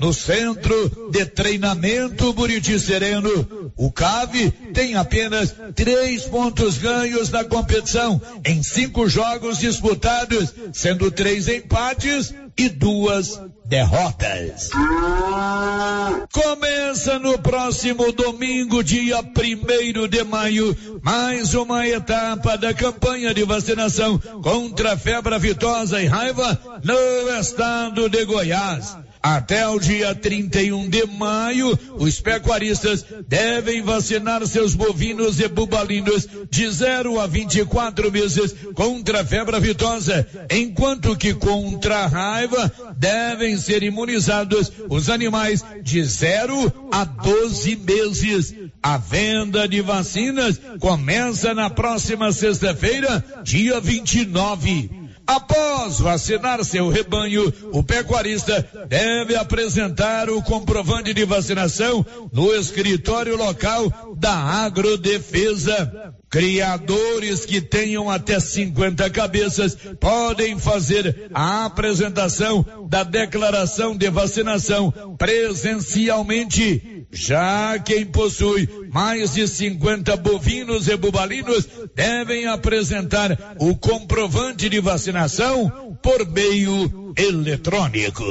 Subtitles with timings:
[0.00, 3.72] no Centro de Treinamento Buriti Sereno.
[3.76, 11.48] O CAV tem apenas três pontos ganhos na competição em cinco jogos disputados, sendo três
[11.48, 14.68] empates e duas derrotas.
[16.32, 24.18] Começa no próximo domingo, dia primeiro de maio, mais uma etapa da campanha de vacinação
[24.42, 28.96] contra a febre aftosa e raiva no estado de Goiás.
[29.22, 36.70] Até o dia 31 de maio, os pecuaristas devem vacinar seus bovinos e bubalinos de
[36.70, 43.82] 0 a 24 meses contra a febre aftosa, enquanto que contra a raiva devem ser
[43.82, 48.54] imunizados os animais de 0 a 12 meses.
[48.82, 54.99] A venda de vacinas começa na próxima sexta-feira, dia 29.
[55.30, 64.16] Após vacinar seu rebanho, o pecuarista deve apresentar o comprovante de vacinação no escritório local
[64.18, 66.16] da Agrodefesa.
[66.28, 76.99] Criadores que tenham até 50 cabeças podem fazer a apresentação da declaração de vacinação presencialmente
[77.12, 85.98] já quem possui mais de 50 bovinos e bubalinos devem apresentar o comprovante de vacinação
[86.02, 88.24] por meio eletrônico.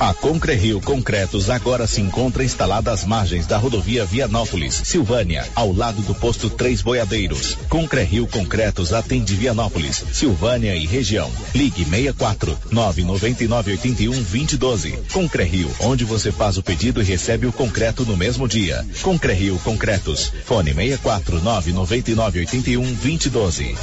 [0.00, 6.02] A Concrerio Concretos agora se encontra instalada às margens da rodovia Vianópolis, Silvânia, ao lado
[6.02, 7.56] do posto Três Boiadeiros.
[7.68, 11.30] Concrerio Concretos atende Vianópolis, Silvânia e região.
[11.54, 14.98] Ligue 64 999 81 2012.
[15.12, 18.84] Concrerio, onde você faz o pedido e recebe o concreto no mesmo dia.
[19.00, 20.32] Concrerio Concretos.
[20.44, 23.76] Fone 64 999 81 2012.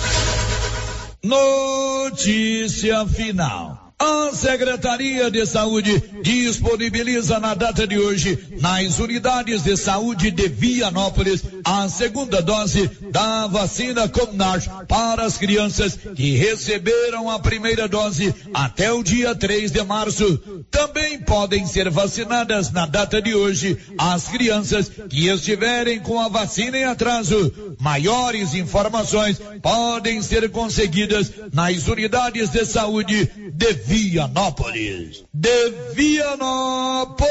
[1.23, 3.80] Notícia final.
[4.03, 11.43] A Secretaria de Saúde disponibiliza na data de hoje, nas unidades de saúde de Vianópolis,
[11.63, 18.91] a segunda dose da vacina Comirnaty para as crianças que receberam a primeira dose até
[18.91, 20.39] o dia 3 de março.
[20.71, 26.75] Também podem ser vacinadas na data de hoje as crianças que estiverem com a vacina
[26.75, 27.53] em atraso.
[27.79, 35.25] Maiores informações podem ser conseguidas nas unidades de saúde de Vianópolis.
[35.33, 37.21] De Vianópolis,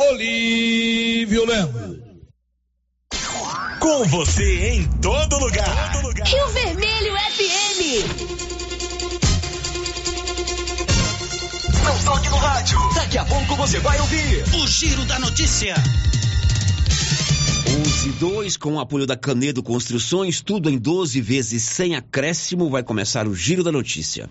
[0.00, 1.98] Olívio Lemos.
[3.78, 5.92] Com você em todo lugar.
[5.92, 6.26] Todo lugar.
[6.26, 7.80] Rio Vermelho FM.
[11.84, 12.78] Não toque no rádio.
[12.94, 15.74] Daqui a pouco você vai ouvir o Giro da Notícia.
[17.78, 22.70] 11 e 2, com o apoio da Canedo Construções, tudo em 12 vezes sem acréscimo,
[22.70, 24.30] vai começar o Giro da Notícia.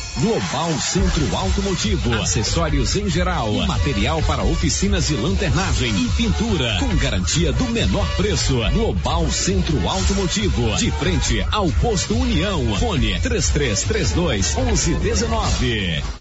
[0.19, 7.53] Global Centro Automotivo, acessórios em geral, material para oficinas de lanternagem e pintura, com garantia
[7.53, 8.59] do menor preço.
[8.73, 12.75] Global Centro Automotivo, de frente ao posto União.
[12.77, 16.20] Fone 3332 1119.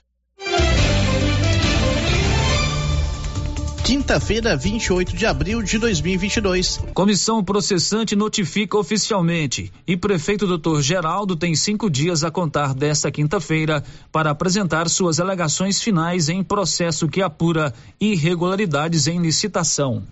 [3.91, 6.79] Quinta-feira, 28 de abril de 2022.
[6.95, 10.81] Comissão processante notifica oficialmente e prefeito Dr.
[10.81, 17.09] Geraldo tem cinco dias a contar desta quinta-feira para apresentar suas alegações finais em processo
[17.09, 20.05] que apura irregularidades em licitação.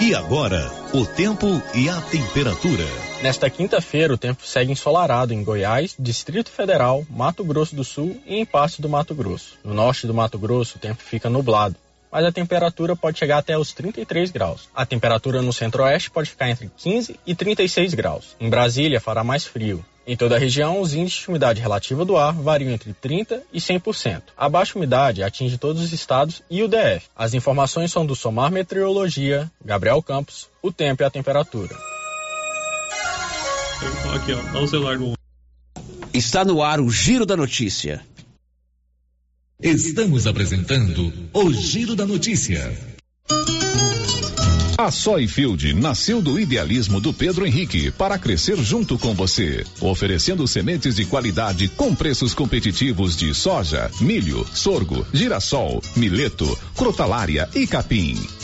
[0.00, 2.84] E agora, o tempo e a temperatura.
[3.22, 8.38] Nesta quinta-feira, o tempo segue ensolarado em Goiás, Distrito Federal, Mato Grosso do Sul e
[8.38, 9.56] em parte do Mato Grosso.
[9.62, 11.76] No norte do Mato Grosso, o tempo fica nublado
[12.12, 14.68] mas a temperatura pode chegar até os 33 graus.
[14.74, 18.36] A temperatura no centro-oeste pode ficar entre 15 e 36 graus.
[18.38, 19.82] Em Brasília fará mais frio.
[20.04, 23.60] Em toda a região, os índices de umidade relativa do ar variam entre 30% e
[23.60, 24.22] 100%.
[24.36, 27.06] A baixa umidade atinge todos os estados e o DF.
[27.16, 31.74] As informações são do Somar Meteorologia, Gabriel Campos, o tempo e a temperatura.
[34.14, 35.12] Aqui, ó, o celular do...
[36.12, 38.04] Está no ar o Giro da Notícia.
[39.62, 42.76] Estamos apresentando o Giro da Notícia.
[44.76, 50.96] A Soyfield nasceu do idealismo do Pedro Henrique para crescer junto com você, oferecendo sementes
[50.96, 58.16] de qualidade com preços competitivos de soja, milho, sorgo, girassol, mileto, crotalária e capim.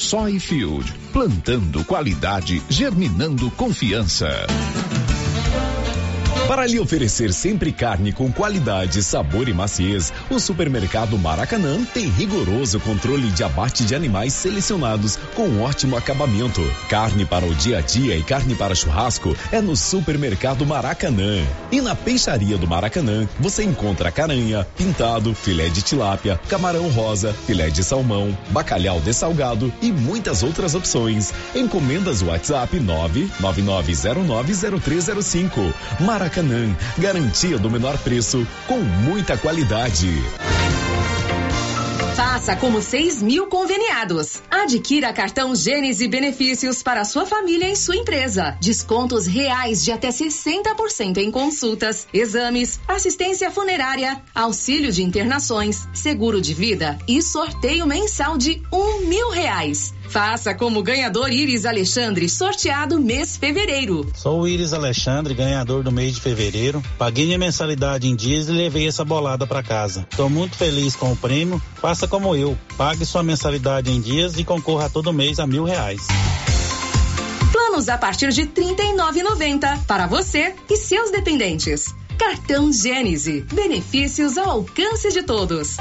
[0.00, 4.46] Soyfield, plantando qualidade, germinando confiança.
[6.50, 12.80] Para lhe oferecer sempre carne com qualidade, sabor e maciez, o Supermercado Maracanã tem rigoroso
[12.80, 16.60] controle de abate de animais selecionados com ótimo acabamento.
[16.88, 21.40] Carne para o dia a dia e carne para churrasco é no Supermercado Maracanã.
[21.70, 27.70] E na Peixaria do Maracanã, você encontra caranha, pintado, filé de tilápia, camarão rosa, filé
[27.70, 31.32] de salmão, bacalhau dessalgado e muitas outras opções.
[31.54, 32.76] Encomendas WhatsApp
[33.40, 35.72] 999090305.
[36.00, 36.76] Maracanã Maracanã.
[36.98, 40.08] Garantia do menor preço com muita qualidade.
[42.16, 44.42] Faça como 6 mil conveniados.
[44.50, 48.56] Adquira cartão Gênese benefícios para sua família e sua empresa.
[48.60, 56.54] Descontos reais de até 60% em consultas, exames, assistência funerária, auxílio de internações, seguro de
[56.54, 59.94] vida e sorteio mensal de um mil reais.
[60.10, 64.10] Faça como ganhador Iris Alexandre, sorteado mês fevereiro.
[64.12, 66.82] Sou o Iris Alexandre, ganhador do mês de fevereiro.
[66.98, 70.04] Paguei minha mensalidade em dias e levei essa bolada para casa.
[70.10, 71.62] Estou muito feliz com o prêmio.
[71.76, 72.58] Faça como eu.
[72.76, 76.08] Pague sua mensalidade em dias e concorra todo mês a mil reais.
[77.52, 81.94] Planos a partir de R$ 39,90 para você e seus dependentes.
[82.18, 83.46] Cartão Gênese.
[83.52, 85.76] Benefícios ao alcance de todos.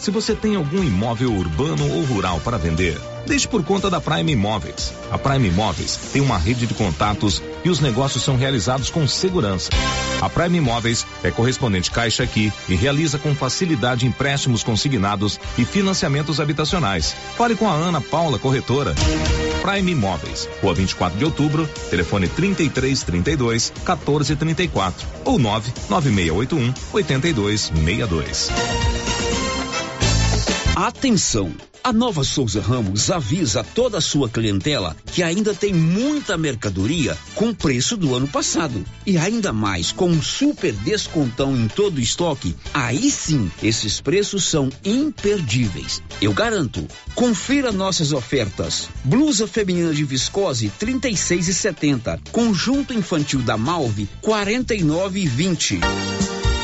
[0.00, 2.96] Se você tem algum imóvel urbano ou rural para vender,
[3.26, 4.94] deixe por conta da Prime Imóveis.
[5.10, 9.70] A Prime Imóveis tem uma rede de contatos e os negócios são realizados com segurança.
[10.20, 16.40] A Prime Imóveis é correspondente Caixa aqui e realiza com facilidade empréstimos consignados e financiamentos
[16.40, 17.14] habitacionais.
[17.36, 18.94] Fale com a Ana Paula, corretora.
[19.62, 29.15] Prime Imóveis, Rua 24 de Outubro, telefone 3332 1434 ou 99681 8262.
[30.76, 31.54] Atenção!
[31.82, 37.54] A Nova Souza Ramos avisa toda a sua clientela que ainda tem muita mercadoria com
[37.54, 38.84] preço do ano passado.
[39.06, 44.44] E ainda mais, com um super descontão em todo o estoque, aí sim, esses preços
[44.44, 46.02] são imperdíveis.
[46.20, 46.86] Eu garanto.
[47.14, 48.90] Confira nossas ofertas.
[49.02, 52.20] Blusa feminina de viscose 36 e 70.
[52.30, 55.80] Conjunto infantil da Malve 49 e 20.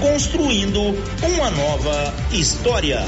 [0.00, 0.80] construindo
[1.22, 3.00] uma nova história.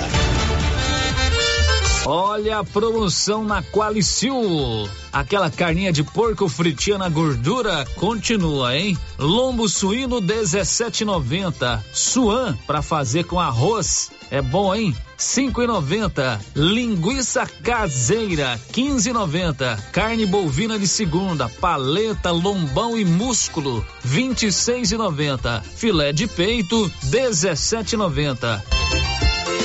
[2.05, 4.89] Olha a promoção na Qualicil.
[5.13, 8.99] Aquela carninha de porco fritinha na gordura continua, hein?
[9.19, 11.81] Lombo suíno 17,90.
[11.93, 14.11] Suan para fazer com arroz.
[14.33, 14.97] É bom, hein?
[15.19, 16.41] 5,90.
[16.57, 19.79] Linguiça caseira 15,90.
[19.93, 25.63] Carne bovina de segunda, paleta, lombão e músculo 26,90.
[25.63, 28.63] Filé de peito 17,90.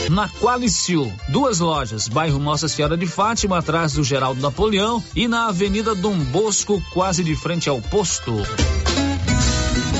[0.09, 5.47] Na Qualicil, duas lojas, bairro Nossa Senhora de Fátima, atrás do Geraldo Napoleão e na
[5.47, 8.33] Avenida Dom Bosco, quase de frente ao posto.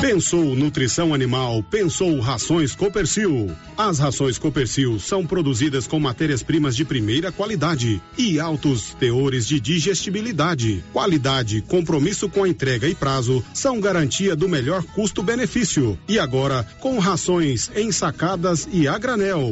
[0.01, 3.51] Pensou nutrição animal, pensou rações Copercil.
[3.75, 10.84] As rações Copercil são produzidas com matérias-primas de primeira qualidade e altos teores de digestibilidade.
[10.94, 15.98] Qualidade, compromisso com a entrega e prazo são garantia do melhor custo-benefício.
[16.08, 19.51] E agora, com rações ensacadas e a granel.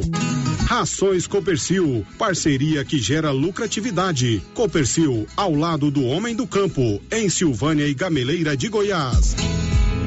[0.67, 4.43] Rações Copercil, parceria que gera lucratividade.
[4.53, 9.35] Copercil, ao lado do homem do campo, em Silvânia e Gameleira de Goiás.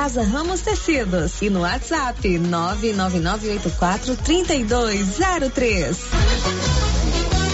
[0.00, 5.98] Casa Ramos Tecidos e no WhatsApp 99984 3203.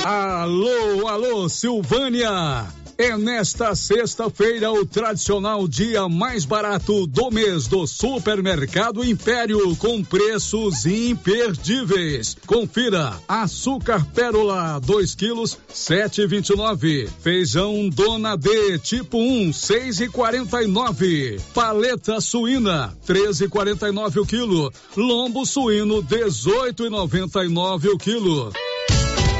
[0.04, 2.68] Alô, alô, Silvânia!
[2.98, 10.86] É nesta sexta-feira o tradicional dia mais barato do mês do Supermercado Império com preços
[10.86, 12.34] imperdíveis.
[12.46, 24.22] Confira: açúcar pérola 2 quilos 7,29, feijão Dona D tipo 1 6,49, paleta suína 13,49
[24.22, 28.52] o quilo, lombo suíno 18,99 o quilo.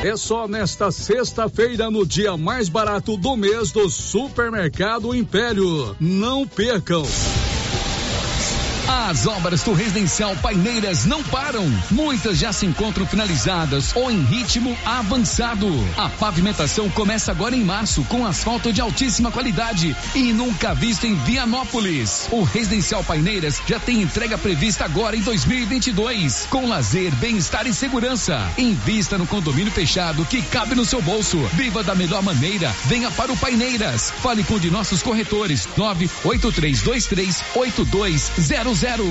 [0.05, 5.97] É só nesta sexta-feira, no dia mais barato do mês do Supermercado Império.
[5.99, 7.03] Não percam!
[8.89, 11.67] As obras do Residencial Paineiras não param.
[11.91, 15.69] Muitas já se encontram finalizadas ou em ritmo avançado.
[15.97, 21.17] A pavimentação começa agora em março com asfalto de altíssima qualidade e nunca visto em
[21.17, 22.29] Vianópolis.
[22.31, 28.41] O Residencial Paineiras já tem entrega prevista agora em 2022, com lazer, bem-estar e segurança.
[28.57, 31.39] Invista no condomínio fechado que cabe no seu bolso.
[31.55, 32.73] Viva da melhor maneira.
[32.85, 34.13] Venha para o Paineiras.
[34.23, 37.43] Fale com um de nossos corretores 98323
[38.77, 39.07] 8200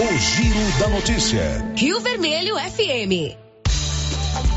[0.00, 1.72] o Giro da Notícia.
[1.76, 3.36] Rio Vermelho FM.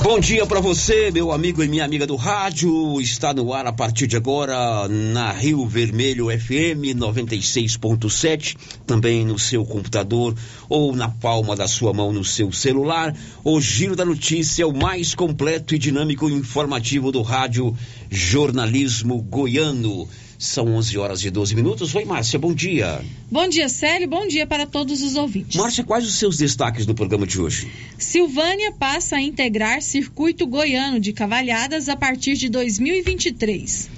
[0.02, 3.00] Bom dia para você, meu amigo e minha amiga do rádio.
[3.00, 9.64] Está no ar a partir de agora na Rio Vermelho FM 96.7, também no seu
[9.64, 10.36] computador
[10.68, 13.16] ou na palma da sua mão no seu celular.
[13.44, 17.78] O Giro da Notícia, o mais completo e dinâmico informativo do rádio
[18.10, 20.08] Jornalismo Goiano.
[20.38, 21.96] São 11 horas e 12 minutos.
[21.96, 23.02] Oi, Márcia, bom dia.
[23.32, 24.08] Bom dia, Célio.
[24.08, 25.56] Bom dia para todos os ouvintes.
[25.56, 27.72] Márcia, quais os seus destaques do programa de hoje?
[27.98, 33.90] Silvânia passa a integrar circuito goiano de cavalhadas a partir de 2023.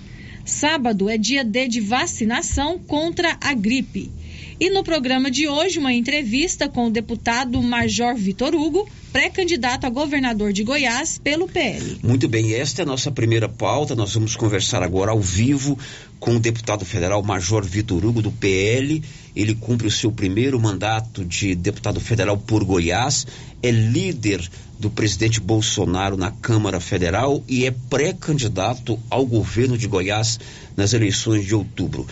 [0.46, 4.12] Sábado é dia D de vacinação contra a gripe.
[4.60, 9.89] E no programa de hoje, uma entrevista com o deputado Major Vitor Hugo, pré-candidato a
[9.89, 11.97] governador de Goiás pelo PL.
[12.03, 13.95] Muito bem, esta é a nossa primeira pauta.
[13.95, 15.75] Nós vamos conversar agora ao vivo
[16.19, 19.01] com o deputado federal Major Vitor Hugo, do PL.
[19.36, 23.25] Ele cumpre o seu primeiro mandato de deputado federal por Goiás,
[23.63, 24.47] é líder
[24.77, 30.39] do presidente Bolsonaro na Câmara Federal e é pré-candidato ao governo de Goiás
[30.75, 32.05] nas eleições de outubro.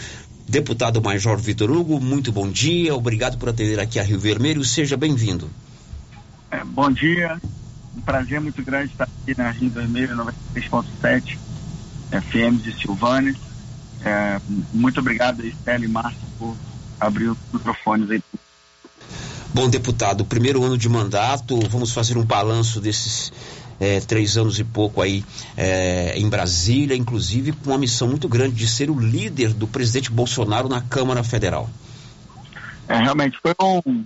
[0.49, 4.97] Deputado Major Vitor Hugo, muito bom dia, obrigado por atender aqui a Rio Vermelho, seja
[4.97, 5.47] bem-vindo.
[6.55, 7.37] É, bom dia,
[7.97, 11.37] um prazer muito grande estar aqui na Rio Vermelho 96.7
[12.09, 13.35] FM de Silvânia.
[14.05, 14.39] É,
[14.71, 16.55] muito obrigado, Estela e Márcio, por
[16.97, 18.23] abrir os microfones aí.
[19.53, 23.33] Bom, deputado, primeiro ano de mandato, vamos fazer um balanço desses
[23.77, 25.25] é, três anos e pouco aí
[25.57, 30.09] é, em Brasília, inclusive com uma missão muito grande de ser o líder do presidente
[30.09, 31.69] Bolsonaro na Câmara Federal.
[32.87, 34.05] É, realmente foi um,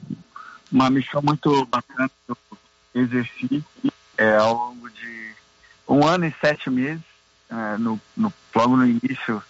[0.71, 2.37] uma missão muito bacana que eu
[2.93, 3.63] exerci
[4.17, 5.31] é, ao longo de
[5.87, 7.01] um ano e sete meses,
[7.49, 9.41] é, no, no, logo no início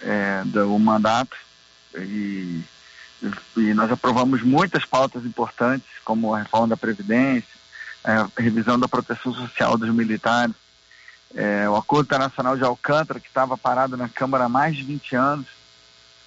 [0.00, 1.36] é, do mandato,
[1.94, 2.62] e,
[3.56, 7.60] e, nós aprovamos muitas pautas importantes, como a reforma da Previdência,
[8.04, 10.54] é, a revisão da proteção social dos militares,
[11.34, 15.14] é, o Acordo Internacional de Alcântara, que estava parado na Câmara há mais de 20
[15.14, 15.46] anos,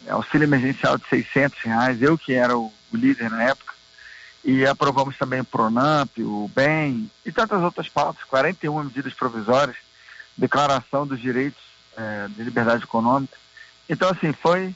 [0.05, 3.73] é, auxílio emergencial de 600 reais, eu que era o, o líder na época,
[4.43, 9.77] e aprovamos também o PRONAMP, o BEM e tantas outras pautas, 41 medidas provisórias,
[10.37, 11.61] declaração dos direitos
[11.95, 13.37] é, de liberdade econômica.
[13.87, 14.75] Então, assim, foi,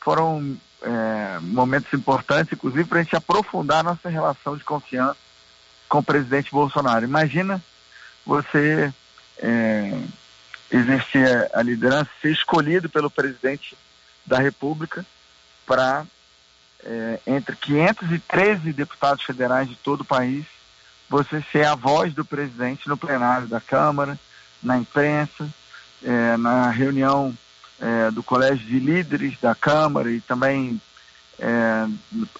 [0.00, 5.16] foram é, momentos importantes, inclusive para a gente aprofundar a nossa relação de confiança
[5.88, 7.04] com o presidente Bolsonaro.
[7.04, 7.62] Imagina
[8.24, 8.92] você
[9.38, 10.00] é,
[10.70, 13.76] exercer a liderança, ser escolhido pelo presidente
[14.24, 15.04] da República
[15.66, 16.06] para,
[16.84, 20.44] é, entre 513 deputados federais de todo o país,
[21.08, 24.18] você ser a voz do presidente no plenário da Câmara,
[24.62, 25.48] na imprensa,
[26.02, 27.36] é, na reunião
[27.80, 30.80] é, do Colégio de Líderes da Câmara e também
[31.38, 31.86] é,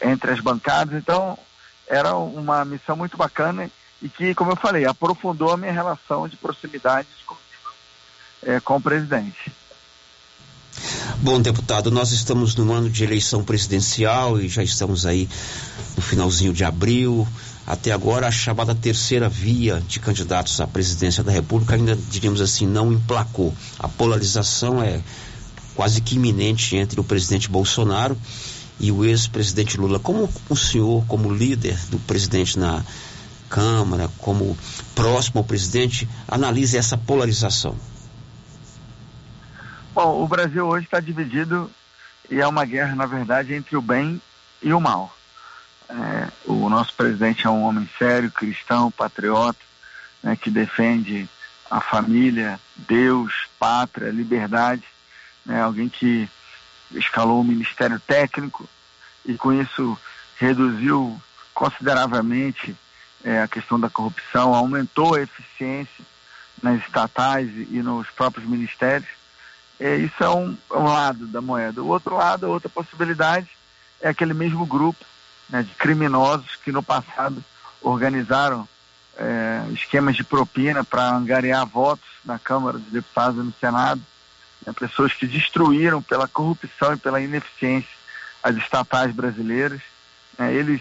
[0.02, 0.94] entre as bancadas.
[0.94, 1.38] Então,
[1.86, 3.70] era uma missão muito bacana
[4.00, 7.36] e que, como eu falei, aprofundou a minha relação de proximidade com,
[8.42, 9.52] é, com o presidente.
[11.22, 15.28] Bom, deputado, nós estamos no ano de eleição presidencial e já estamos aí
[15.96, 17.26] no finalzinho de abril.
[17.66, 22.66] Até agora, a chamada terceira via de candidatos à presidência da República ainda, diríamos assim,
[22.66, 23.54] não emplacou.
[23.78, 25.00] A polarização é
[25.74, 28.16] quase que iminente entre o presidente Bolsonaro
[28.78, 29.98] e o ex-presidente Lula.
[29.98, 32.84] Como o senhor, como líder do presidente na
[33.48, 34.56] Câmara, como
[34.94, 37.74] próximo ao presidente, analisa essa polarização?
[39.94, 41.70] Bom, o Brasil hoje está dividido
[42.28, 44.20] e é uma guerra, na verdade, entre o bem
[44.60, 45.16] e o mal.
[45.88, 49.60] É, o nosso presidente é um homem sério, cristão, patriota,
[50.20, 51.28] né, que defende
[51.70, 54.82] a família, Deus, pátria, liberdade,
[55.46, 56.28] né, alguém que
[56.90, 58.68] escalou o Ministério Técnico
[59.24, 59.96] e com isso
[60.40, 61.22] reduziu
[61.54, 62.76] consideravelmente
[63.22, 66.04] é, a questão da corrupção, aumentou a eficiência
[66.60, 69.22] nas estatais e nos próprios ministérios.
[69.78, 71.82] É, isso é um, é um, lado da moeda.
[71.82, 73.48] O outro lado, a outra possibilidade,
[74.00, 75.04] é aquele mesmo grupo
[75.48, 77.42] né, de criminosos que no passado
[77.82, 78.68] organizaram
[79.16, 84.00] é, esquemas de propina para angariar votos na Câmara dos Deputados e no Senado
[84.66, 87.94] né, pessoas que destruíram pela corrupção e pela ineficiência
[88.42, 89.80] as estatais brasileiras.
[90.38, 90.80] Né, eles,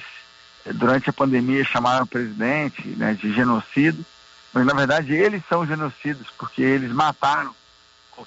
[0.74, 4.06] durante a pandemia, chamaram o presidente né, de genocídio,
[4.52, 7.54] mas na verdade eles são genocidas porque eles mataram,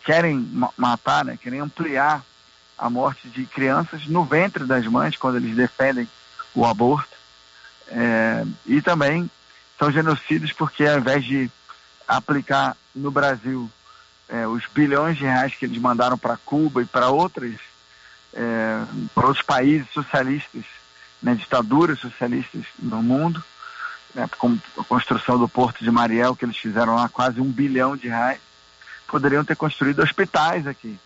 [0.05, 2.25] querem matar, né, querem ampliar
[2.79, 6.09] a morte de crianças no ventre das mães quando eles defendem
[6.55, 7.17] o aborto.
[7.89, 9.31] É, e também
[9.79, 11.51] são genocidas porque ao invés de
[12.07, 13.71] aplicar no Brasil
[14.29, 17.55] é, os bilhões de reais que eles mandaram para Cuba e para outras
[18.35, 18.83] é,
[19.15, 20.65] para outros países socialistas,
[21.23, 23.43] né, ditaduras socialistas no mundo,
[24.15, 27.97] né, como a construção do Porto de Mariel, que eles fizeram lá quase um bilhão
[27.97, 28.39] de reais,
[29.07, 30.99] poderiam ter construído hospitais aqui,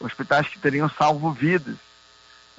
[0.00, 1.76] hospitais que teriam salvo vidas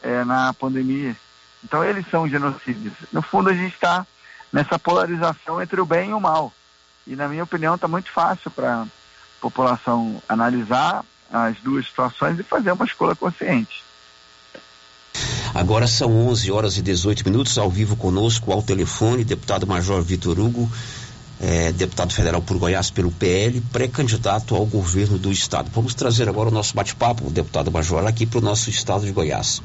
[0.01, 1.15] é, na pandemia.
[1.63, 2.93] Então eles são genocídios.
[3.11, 4.05] No fundo a gente está
[4.51, 6.53] nessa polarização entre o bem e o mal.
[7.07, 8.87] E na minha opinião está muito fácil para
[9.41, 13.83] população analisar as duas situações e fazer uma escolha consciente.
[15.53, 20.37] Agora são 11 horas e 18 minutos, ao vivo conosco, ao telefone, deputado Major Vitor
[20.37, 20.69] Hugo,
[21.45, 25.69] é, deputado federal por Goiás pelo PL, pré-candidato ao governo do estado.
[25.71, 29.61] Vamos trazer agora o nosso bate-papo, deputado Major, aqui para o nosso estado de Goiás.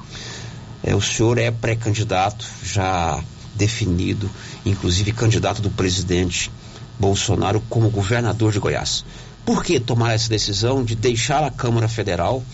[0.83, 3.19] É, o senhor é pré-candidato, já
[3.55, 4.29] definido,
[4.65, 6.53] inclusive candidato do presidente
[6.99, 9.03] Bolsonaro como governador de Goiás.
[9.47, 12.45] Por que tomar essa decisão de deixar a Câmara Federal,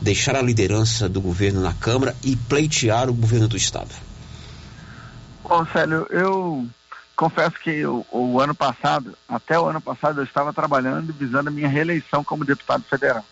[0.00, 3.90] deixar a liderança do governo na Câmara e pleitear o governo do Estado?
[5.46, 6.66] Bom, Célio, eu
[7.14, 11.52] confesso que o, o, ano passado, até o ano passado, eu estava trabalhando visando a
[11.52, 13.24] minha reeleição como deputado federal.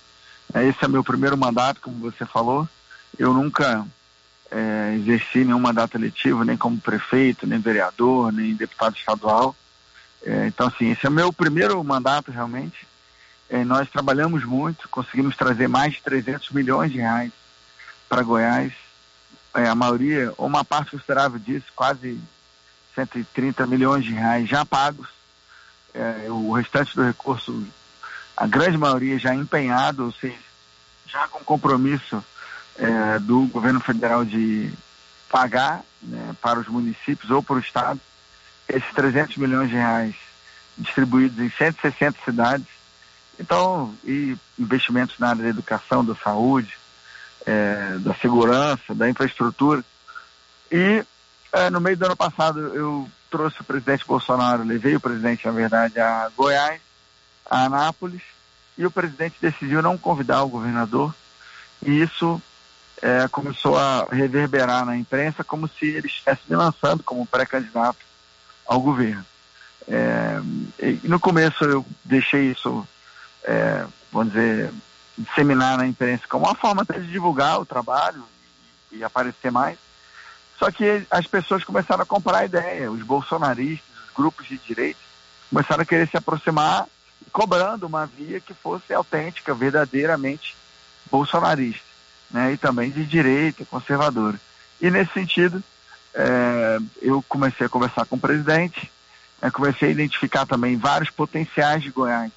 [0.54, 2.68] É, esse é meu primeiro mandato, como você falou.
[3.18, 3.86] Eu nunca
[4.50, 9.56] é, exerci nenhum mandato eletivo, nem como prefeito, nem vereador, nem deputado estadual.
[10.24, 12.86] É, então, assim, esse é o meu primeiro mandato realmente.
[13.48, 17.32] É, nós trabalhamos muito, conseguimos trazer mais de 300 milhões de reais
[18.08, 18.72] para Goiás.
[19.54, 22.18] É, a maioria, ou uma parte considerável disso, quase
[22.94, 25.08] 130 milhões de reais já pagos.
[25.94, 27.66] É, o restante do recurso,
[28.36, 30.38] a grande maioria já empenhado, ou seja,
[31.06, 32.24] já com compromisso
[32.78, 34.72] é, do governo federal de
[35.28, 38.00] pagar né, para os municípios ou para o Estado
[38.68, 40.14] esses 300 milhões de reais
[40.78, 42.66] distribuídos em 160 cidades.
[43.38, 46.72] Então, e investimentos na área da educação, da saúde,
[47.44, 49.84] é, da segurança, da infraestrutura.
[50.70, 51.04] E
[51.52, 55.52] é, no meio do ano passado eu trouxe o presidente Bolsonaro, levei o presidente, na
[55.52, 56.80] verdade, a Goiás,
[57.48, 58.22] a Anápolis,
[58.76, 61.14] e o presidente decidiu não convidar o governador,
[61.84, 62.40] e isso
[63.00, 67.98] é, começou a reverberar na imprensa como se ele estivesse me lançando como pré-candidato
[68.66, 69.24] ao governo.
[69.88, 70.40] É,
[71.02, 72.86] no começo eu deixei isso,
[73.44, 74.72] é, vamos dizer,
[75.18, 78.24] disseminar na imprensa como uma forma até de divulgar o trabalho
[78.90, 79.78] e, e aparecer mais.
[80.58, 85.00] Só que as pessoas começaram a comprar a ideia, os bolsonaristas, os grupos de direita,
[85.50, 86.86] começaram a querer se aproximar,
[87.32, 90.56] cobrando uma via que fosse autêntica, verdadeiramente
[91.10, 91.84] bolsonarista,
[92.30, 92.52] né?
[92.52, 94.40] e também de direita, conservadora.
[94.80, 95.62] E nesse sentido,
[96.14, 98.90] é, eu comecei a conversar com o presidente,
[99.40, 102.30] é, comecei a identificar também vários potenciais de Goiás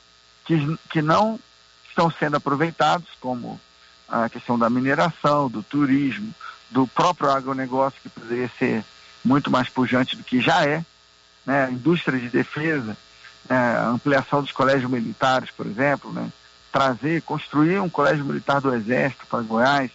[0.45, 1.39] que, que não
[1.89, 3.59] estão sendo aproveitados, como
[4.07, 6.33] a questão da mineração, do turismo,
[6.75, 8.83] do próprio agronegócio, que poderia ser
[9.23, 10.83] muito mais pujante do que já é,
[11.45, 11.69] né?
[11.71, 12.97] indústria de defesa,
[13.49, 16.29] é, ampliação dos colégios militares, por exemplo, né?
[16.73, 19.89] trazer, construir um colégio militar do Exército para Goiás,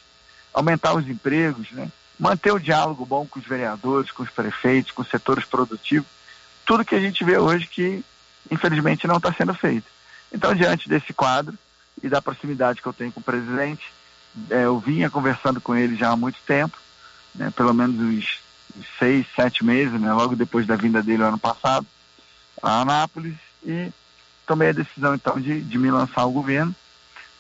[0.55, 1.93] aumentar os empregos, né?
[2.19, 6.09] manter o diálogo bom com os vereadores, com os prefeitos, com os setores produtivos,
[6.65, 8.03] tudo que a gente vê hoje que,
[8.51, 9.87] infelizmente, não está sendo feito.
[10.33, 11.59] Então, diante desse quadro
[12.03, 13.85] e da proximidade que eu tenho com o presidente,
[14.51, 16.77] é, eu vinha conversando com ele já há muito tempo,
[17.35, 18.41] né, pelo menos uns,
[18.99, 21.87] seis, sete meses, né, logo depois da vinda dele ano passado,
[22.63, 23.91] a Anápolis, e
[24.47, 26.75] tomei a decisão então de, de me lançar ao governo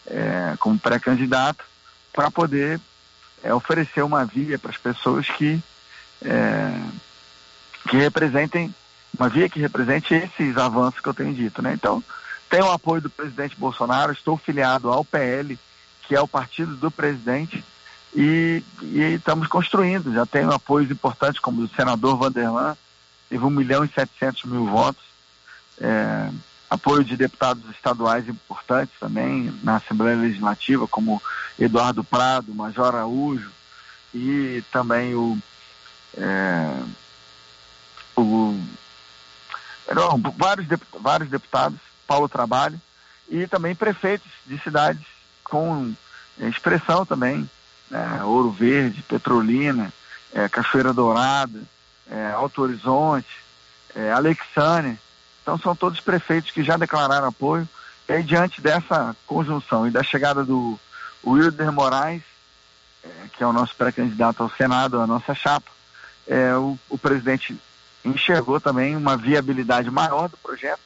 [0.06, 1.64] é, como pré-candidato
[2.12, 2.80] para poder
[3.42, 5.60] é, oferecer uma via para as pessoas que,
[6.22, 6.80] é,
[7.88, 8.74] que representem,
[9.18, 11.62] uma via que represente esses avanços que eu tenho dito.
[11.62, 11.72] Né?
[11.72, 12.02] Então,
[12.48, 15.58] tenho o apoio do presidente Bolsonaro, estou filiado ao PL,
[16.10, 17.64] que é o partido do presidente,
[18.12, 20.12] e, e estamos construindo.
[20.12, 22.76] Já tenho apoios importantes, como o senador Vanderlan,
[23.28, 25.04] teve 1 milhão e 700 mil votos.
[25.80, 26.28] É,
[26.68, 31.22] apoio de deputados estaduais importantes também na Assembleia Legislativa, como
[31.56, 33.52] Eduardo Prado, Major Araújo,
[34.12, 35.38] e também o,
[36.16, 36.82] é,
[38.16, 38.60] o
[39.94, 40.66] não, vários,
[41.00, 42.80] vários deputados, Paulo Trabalho,
[43.28, 45.19] e também prefeitos de cidades
[45.50, 45.92] com
[46.40, 47.48] é, expressão também,
[47.90, 48.22] né?
[48.24, 49.92] Ouro Verde, Petrolina,
[50.32, 51.60] é, Cachoeira Dourada,
[52.10, 53.28] é, Alto Horizonte,
[53.94, 54.98] é, Alexânia.
[55.42, 57.68] Então são todos prefeitos que já declararam apoio.
[58.08, 60.78] E aí, diante dessa conjunção e da chegada do
[61.24, 62.22] Wilder Moraes,
[63.04, 65.70] é, que é o nosso pré-candidato ao Senado, a nossa chapa,
[66.26, 67.58] é, o, o presidente
[68.04, 70.80] enxergou também uma viabilidade maior do projeto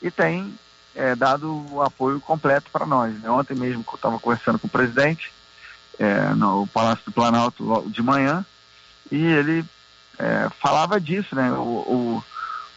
[0.00, 0.56] e tem
[0.96, 3.14] é, dado o apoio completo para nós.
[3.20, 3.30] Né?
[3.30, 5.30] Ontem mesmo eu estava conversando com o presidente
[5.98, 8.44] é, no Palácio do Planalto de manhã
[9.10, 9.64] e ele
[10.18, 11.52] é, falava disso, né?
[11.52, 12.22] O,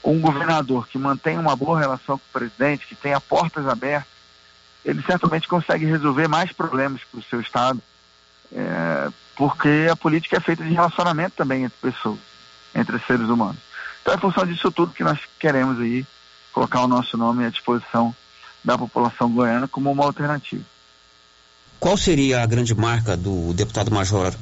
[0.03, 4.08] o, um governador que mantém uma boa relação com o presidente, que tenha portas abertas,
[4.84, 7.82] ele certamente consegue resolver mais problemas para o seu estado,
[8.51, 12.19] é, porque a política é feita de relacionamento também entre pessoas,
[12.73, 13.58] entre seres humanos.
[14.01, 16.05] Então é função disso tudo que nós queremos aí
[16.53, 18.15] colocar o nosso nome à disposição
[18.63, 20.63] da população goiana como uma alternativa.
[21.79, 24.33] Qual seria a grande marca do deputado Major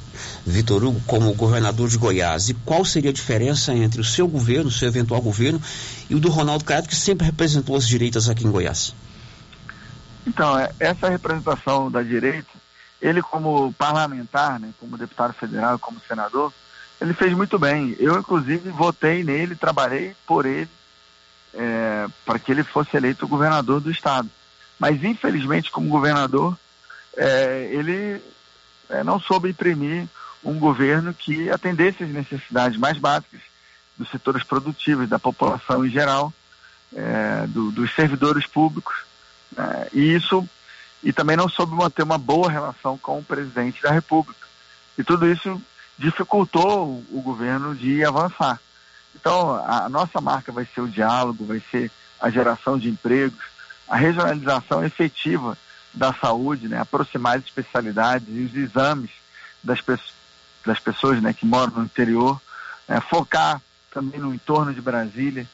[0.44, 2.48] Vitor Hugo como governador de Goiás?
[2.48, 5.62] E qual seria a diferença entre o seu governo, o seu eventual governo,
[6.10, 8.92] e o do Ronaldo Caiado, que sempre representou as direitas aqui em Goiás?
[10.26, 12.50] Então, é, essa representação da direita,
[13.00, 16.52] ele como parlamentar, né, como deputado federal, como senador,
[17.00, 17.94] ele fez muito bem.
[18.00, 20.68] Eu, inclusive, votei nele, trabalhei por ele
[21.54, 24.28] é, para que ele fosse eleito governador do estado.
[24.78, 26.56] Mas, infelizmente, como governador,
[27.16, 28.22] é, ele
[28.88, 30.06] é, não soube imprimir
[30.44, 33.40] um governo que atendesse as necessidades mais básicas
[33.96, 36.32] dos setores produtivos, da população em geral,
[36.94, 38.94] é, do, dos servidores públicos.
[39.56, 39.88] Né?
[39.92, 40.48] e isso
[41.02, 44.46] e também não soube manter uma boa relação com o presidente da República.
[44.96, 45.60] E tudo isso
[45.96, 48.60] dificultou o, o governo de avançar.
[49.28, 53.44] Então, a nossa marca vai ser o diálogo, vai ser a geração de empregos,
[53.86, 55.54] a regionalização efetiva
[55.92, 59.10] da saúde, né, aproximar as especialidades e os exames
[59.62, 59.98] das, pe
[60.64, 62.40] das pessoas né, que moram no interior,
[62.88, 63.60] é, focar
[63.92, 65.46] também no entorno de Brasília,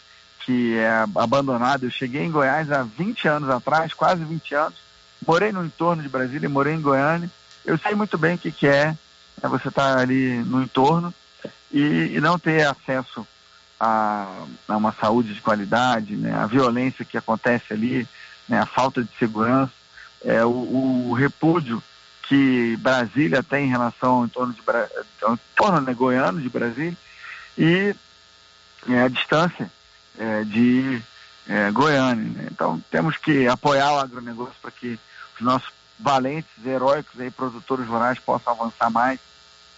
[0.45, 1.83] que é abandonado.
[1.83, 4.79] Eu cheguei em Goiás há 20 anos atrás, quase 20 anos,
[5.27, 7.29] morei no entorno de Brasília, morei em Goiânia.
[7.65, 8.97] Eu sei muito bem o que, que é,
[9.43, 11.13] é você estar tá ali no entorno
[11.73, 13.27] e, e não ter acesso
[13.79, 18.09] a, a uma saúde de qualidade, né, a violência que acontece ali,
[18.49, 19.73] né, a falta de segurança,
[20.25, 21.83] é, o, o repúdio
[22.29, 24.63] que Brasília tem em relação ao entorno de,
[25.23, 26.97] ao né, goiano de Brasília
[27.57, 27.95] e
[28.89, 29.71] é, a distância
[30.19, 31.03] é, de
[31.49, 32.31] é, Goiânia.
[32.31, 32.49] Né?
[32.51, 34.99] Então temos que apoiar o agronegócio para que
[35.37, 39.21] os nossos valentes, heróicos aí, produtores rurais possam avançar mais.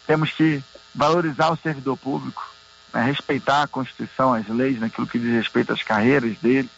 [0.07, 0.63] Temos que
[0.95, 2.49] valorizar o servidor público,
[2.97, 3.05] né?
[3.05, 6.71] respeitar a Constituição, as leis, naquilo que diz respeito às carreiras dele.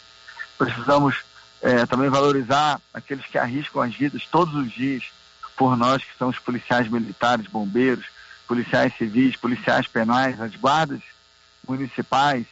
[0.57, 1.15] Precisamos
[1.61, 5.03] é, também valorizar aqueles que arriscam as vidas todos os dias
[5.55, 8.05] por nós, que são os policiais militares, bombeiros,
[8.47, 11.01] policiais civis, policiais penais, as guardas
[11.67, 12.45] municipais,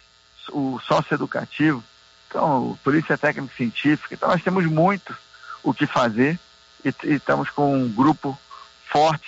[0.52, 1.84] o sócio-educativo,
[2.30, 4.14] então, polícia técnica científica.
[4.14, 5.16] Então, nós temos muito
[5.64, 6.40] o que fazer
[6.84, 8.38] e, e estamos com um grupo
[8.86, 9.28] forte,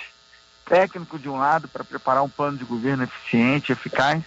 [0.69, 4.23] técnico de um lado, para preparar um plano de governo eficiente, eficaz,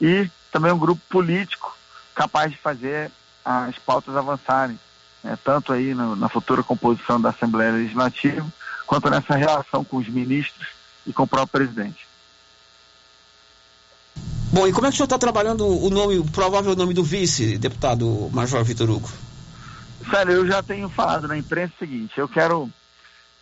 [0.00, 1.76] e também um grupo político
[2.14, 3.10] capaz de fazer
[3.44, 4.78] as pautas avançarem,
[5.22, 8.46] né, tanto aí no, na futura composição da Assembleia Legislativa,
[8.86, 10.68] quanto nessa relação com os ministros
[11.06, 12.06] e com o próprio presidente.
[14.52, 17.02] Bom, e como é que o senhor está trabalhando o nome, o provável nome do
[17.02, 19.10] vice, deputado Major Vitor Hugo?
[20.10, 22.68] Sério, eu já tenho falado na imprensa o seguinte, eu quero,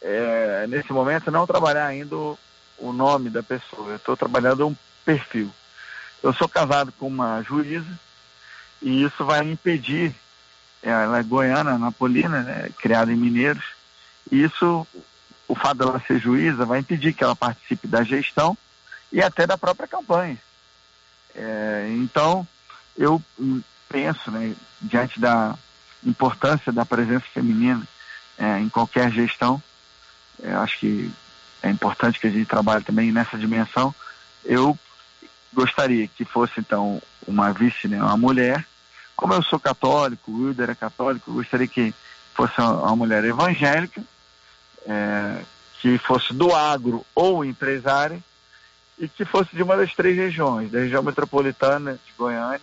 [0.01, 5.51] é, nesse momento, não trabalhar ainda o nome da pessoa, eu estou trabalhando um perfil.
[6.23, 7.99] Eu sou casado com uma juíza
[8.81, 10.15] e isso vai impedir,
[10.83, 13.65] ela é goiana, napolina, né, criada em Mineiros,
[14.31, 14.87] e isso,
[15.47, 18.57] o fato dela ser juíza, vai impedir que ela participe da gestão
[19.13, 20.39] e até da própria campanha.
[21.35, 22.47] É, então,
[22.97, 23.21] eu
[23.89, 25.55] penso, né, diante da
[26.05, 27.87] importância da presença feminina
[28.39, 29.63] é, em qualquer gestão,
[30.43, 31.11] é, acho que
[31.63, 33.95] é importante que a gente trabalhe também nessa dimensão.
[34.45, 34.79] Eu
[35.53, 38.65] gostaria que fosse, então, uma vice, né, uma mulher.
[39.17, 41.95] Como eu sou católico, o Wilder é católico, eu gostaria que
[42.35, 44.03] fosse uma mulher evangélica,
[44.87, 45.43] é,
[45.81, 48.23] que fosse do agro ou empresária,
[48.99, 52.61] e que fosse de uma das três regiões, da região metropolitana de Goiânia,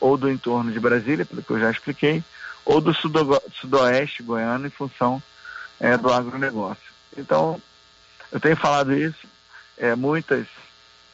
[0.00, 2.22] ou do entorno de Brasília, pelo que eu já expliquei,
[2.64, 5.22] ou do sudo, sudoeste goiano, em função
[5.78, 6.93] é, do agronegócio.
[7.16, 7.60] Então,
[8.32, 9.26] eu tenho falado isso,
[9.76, 10.46] é, muitas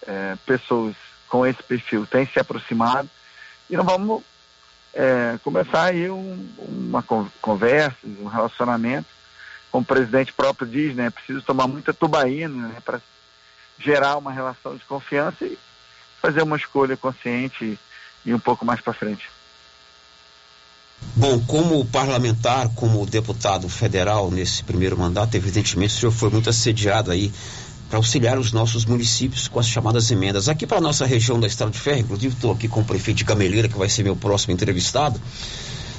[0.06, 0.94] é, pessoas
[1.28, 3.08] com esse perfil têm se aproximado,
[3.68, 4.22] e nós vamos
[4.92, 7.02] é, começar aí um, uma
[7.40, 9.08] conversa, um relacionamento,
[9.70, 13.00] como o presidente próprio diz, né, preciso tomar muita tubaína né, para
[13.78, 15.58] gerar uma relação de confiança e
[16.20, 17.78] fazer uma escolha consciente
[18.24, 19.30] e um pouco mais para frente.
[21.16, 27.10] Bom, como parlamentar, como deputado federal nesse primeiro mandato, evidentemente o senhor foi muito assediado
[27.10, 27.32] aí
[27.88, 30.48] para auxiliar os nossos municípios com as chamadas emendas.
[30.48, 33.18] Aqui para a nossa região da Estrada de Ferro, inclusive estou aqui com o prefeito
[33.18, 35.20] de Gameleira, que vai ser meu próximo entrevistado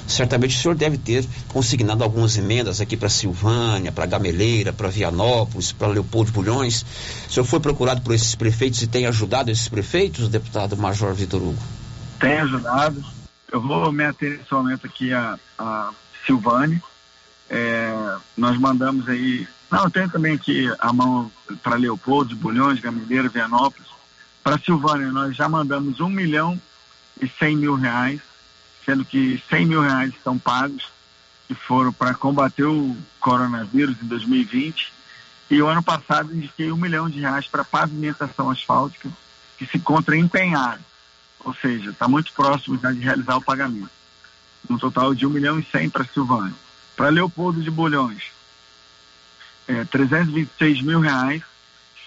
[0.06, 5.72] certamente o senhor deve ter consignado algumas emendas aqui para Silvânia, para Gameleira, para Vianópolis,
[5.72, 6.84] para Leopoldo Bulhões.
[7.28, 11.40] O senhor foi procurado por esses prefeitos e tem ajudado esses prefeitos, deputado Major Vitor
[11.40, 11.62] Hugo?
[12.20, 13.02] Tem ajudado.
[13.52, 15.92] Eu vou me ater nesse momento aqui a, a
[16.26, 16.82] Silvânia.
[17.48, 19.46] É, nós mandamos aí.
[19.70, 21.30] Não, tem também aqui a mão
[21.62, 23.86] para Leopoldo, Bulhões, Gameleira, Vianópolis.
[24.42, 26.60] Para Silvânia, nós já mandamos um milhão
[27.20, 28.20] e cem mil reais
[28.84, 30.88] sendo que 100 mil reais estão pagos,
[31.46, 34.92] que foram para combater o coronavírus em 2020.
[35.50, 39.08] E o ano passado indiquei um milhão de reais para pavimentação asfáltica,
[39.58, 40.82] que se encontra empenhado.
[41.44, 43.90] Ou seja, está muito próximo já de realizar o pagamento.
[44.70, 46.54] Um total de um milhão e cem para Silvânia.
[46.96, 48.22] Para Leopoldo de Bolhões,
[49.66, 51.42] é, 326 mil reais,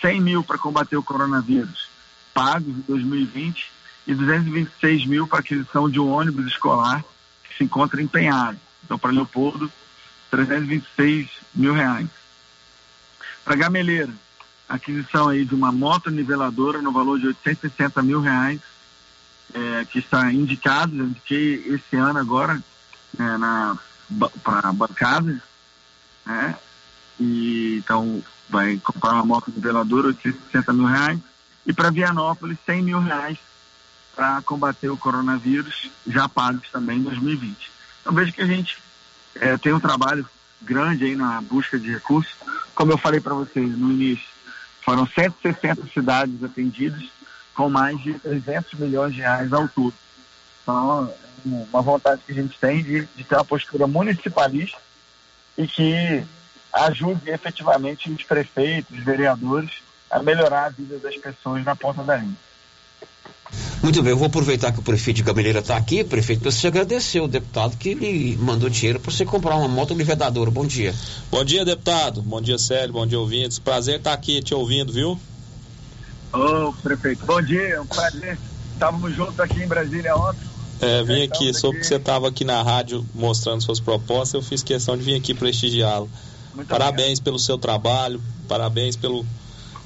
[0.01, 1.89] 100 mil para combater o coronavírus,
[2.33, 3.71] pagos em 2020
[4.07, 7.03] e 226 mil para aquisição de um ônibus escolar
[7.43, 8.59] que se encontra empenhado.
[8.83, 9.71] Então, para Leopoldo,
[10.29, 12.07] 326 mil reais.
[13.43, 14.13] Para Gameleira,
[14.69, 18.59] aquisição aí de uma moto niveladora no valor de 860 mil reais,
[19.53, 22.61] é, que está indicado, eu indiquei esse ano agora
[23.17, 23.77] é, na
[24.43, 25.41] para bancada,
[26.25, 26.55] né?
[27.19, 31.19] E então vai comprar uma moto niveladora, 860 mil reais.
[31.65, 33.37] E para Vianópolis, 100 mil reais
[34.15, 37.71] para combater o coronavírus, já pagos também em 2020.
[38.01, 38.77] Então vejo que a gente
[39.35, 40.27] é, tem um trabalho
[40.61, 42.33] grande aí na busca de recursos.
[42.73, 44.25] Como eu falei para vocês no início,
[44.81, 47.03] foram 160 cidades atendidas
[47.55, 49.93] com mais de 300 milhões de reais ao todo.
[50.61, 54.77] Então, é uma vontade que a gente tem de, de ter uma postura municipalista
[55.57, 56.23] e que
[56.73, 59.71] ajude efetivamente os prefeitos, os vereadores
[60.09, 62.35] a melhorar a vida das pessoas na ponta da linha.
[63.81, 66.03] Muito bem, eu vou aproveitar que o prefeito de Gameleira está aqui.
[66.03, 70.49] Prefeito, você agradecer o deputado que lhe mandou dinheiro para você comprar uma moto livedadora.
[70.49, 70.93] Bom dia.
[71.29, 72.21] Bom dia, deputado.
[72.21, 72.93] Bom dia, Célio.
[72.93, 73.59] Bom dia, ouvintes.
[73.59, 75.19] Prazer estar aqui te ouvindo, viu?
[76.35, 77.75] Ô, prefeito, bom dia.
[77.75, 78.37] É um prazer.
[78.73, 80.45] Estávamos juntos aqui em Brasília ontem.
[80.81, 84.61] É, vim aqui, soube que você estava aqui na rádio mostrando suas propostas, eu fiz
[84.61, 86.09] questão de vir aqui prestigiá-lo.
[86.67, 87.23] Parabéns obrigado.
[87.23, 89.25] pelo seu trabalho, parabéns pelo,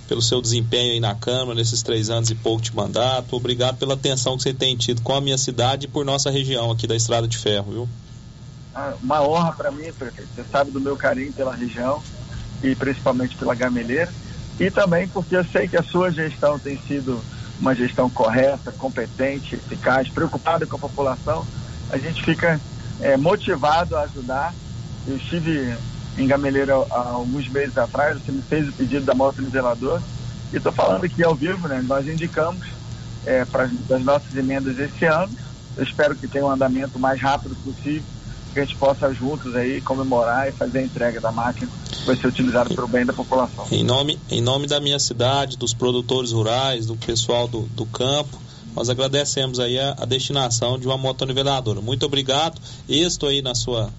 [0.08, 3.36] pelo seu desempenho aí na Câmara nesses três anos e pouco de mandato.
[3.36, 6.72] Obrigado pela atenção que você tem tido com a minha cidade e por nossa região
[6.72, 7.90] aqui da Estrada de Ferro, viu?
[8.74, 10.30] Ah, uma honra para mim, prefeito.
[10.36, 12.02] Você sabe do meu carinho pela região
[12.64, 14.12] e principalmente pela Gameleira.
[14.60, 17.24] E também porque eu sei que a sua gestão tem sido
[17.60, 21.46] uma gestão correta, competente, eficaz, preocupada com a população,
[21.90, 22.60] a gente fica
[23.00, 24.54] é, motivado a ajudar.
[25.08, 25.76] Eu estive
[26.18, 30.02] em Gameleira há alguns meses atrás, você me fez o pedido da moto nivelador
[30.52, 31.82] e estou falando aqui ao vivo, né?
[31.88, 32.66] Nós indicamos
[33.26, 35.32] é, para as nossas emendas esse ano.
[35.78, 38.04] Eu espero que tenha um andamento mais rápido possível
[38.54, 42.16] que a gente possa juntos aí comemorar e fazer a entrega da máquina que vai
[42.16, 43.68] ser utilizada para o bem da população.
[43.72, 48.40] Em nome, em nome da minha cidade, dos produtores rurais, do pessoal do, do campo,
[48.76, 51.82] nós agradecemos aí a, a destinação de uma motoniveladora.
[51.82, 52.60] Muito obrigado.
[52.88, 53.90] Estou aí na sua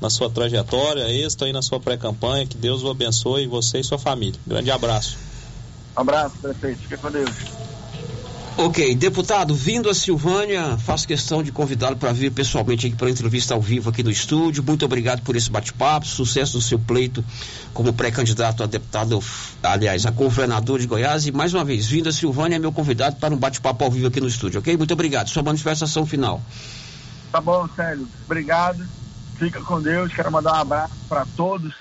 [0.00, 2.46] na sua trajetória, estou aí na sua pré-campanha.
[2.46, 4.38] Que Deus o abençoe, você e sua família.
[4.46, 5.16] Grande abraço.
[5.96, 6.80] Um abraço, prefeito.
[6.80, 7.63] Fique com Deus.
[8.56, 13.52] Ok, deputado, vindo a Silvânia, faço questão de convidá-lo para vir pessoalmente aqui para entrevista
[13.52, 14.62] ao vivo aqui no estúdio.
[14.62, 17.24] Muito obrigado por esse bate-papo, sucesso do seu pleito
[17.72, 19.20] como pré-candidato a deputado,
[19.60, 21.26] aliás, a governador de Goiás.
[21.26, 24.06] E mais uma vez, vindo a Silvânia, é meu convidado para um bate-papo ao vivo
[24.06, 24.76] aqui no estúdio, ok?
[24.76, 25.28] Muito obrigado.
[25.28, 26.40] Sua manifestação final.
[27.32, 28.06] Tá bom, Célio.
[28.24, 28.86] Obrigado.
[29.36, 30.12] Fica com Deus.
[30.12, 31.74] Quero mandar um abraço para todos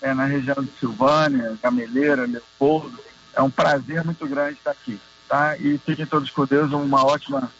[0.00, 3.00] é, na região de Silvânia, Gameleira, Leopoldo.
[3.34, 4.96] É um prazer muito grande estar aqui
[5.28, 5.56] tá?
[5.58, 7.50] E fiquem todos com Deus, uma ótima,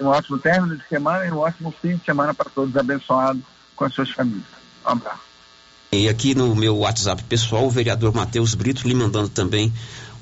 [0.00, 3.42] um ótimo término de semana e um ótimo fim de semana para todos, abençoado
[3.76, 4.44] com as suas famílias.
[4.84, 5.30] Um abraço.
[5.92, 9.72] E aqui no meu WhatsApp pessoal, o vereador Matheus Brito lhe mandando também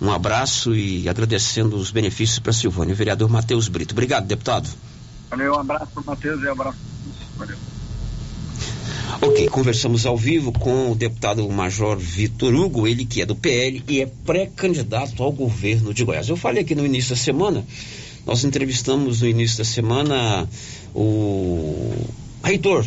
[0.01, 2.94] um abraço e agradecendo os benefícios para Silvânia.
[2.94, 3.92] O vereador Matheus Brito.
[3.92, 4.68] Obrigado, deputado.
[5.29, 6.79] Valeu, um abraço para o Matheus e um abraço
[7.37, 7.78] para Valeu.
[9.21, 13.83] Ok, conversamos ao vivo com o deputado Major Vitor Hugo, ele que é do PL
[13.88, 16.29] e é pré-candidato ao governo de Goiás.
[16.29, 17.64] Eu falei aqui no início da semana,
[18.27, 20.49] nós entrevistamos no início da semana
[20.94, 21.90] o
[22.44, 22.87] reitor,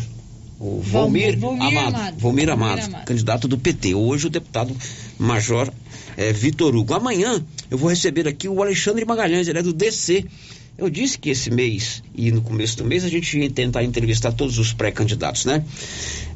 [0.60, 2.18] o Valmir, Valmir Amado, Amado.
[2.18, 3.94] Valmir Amado, Amado, candidato do PT.
[3.94, 4.74] Hoje o deputado
[5.18, 5.70] Major
[6.16, 6.94] é, Vitor Hugo.
[6.94, 10.24] Amanhã eu vou receber aqui o Alexandre Magalhães, ele é do DC.
[10.82, 14.32] Eu disse que esse mês e no começo do mês a gente ia tentar entrevistar
[14.32, 15.64] todos os pré-candidatos, né?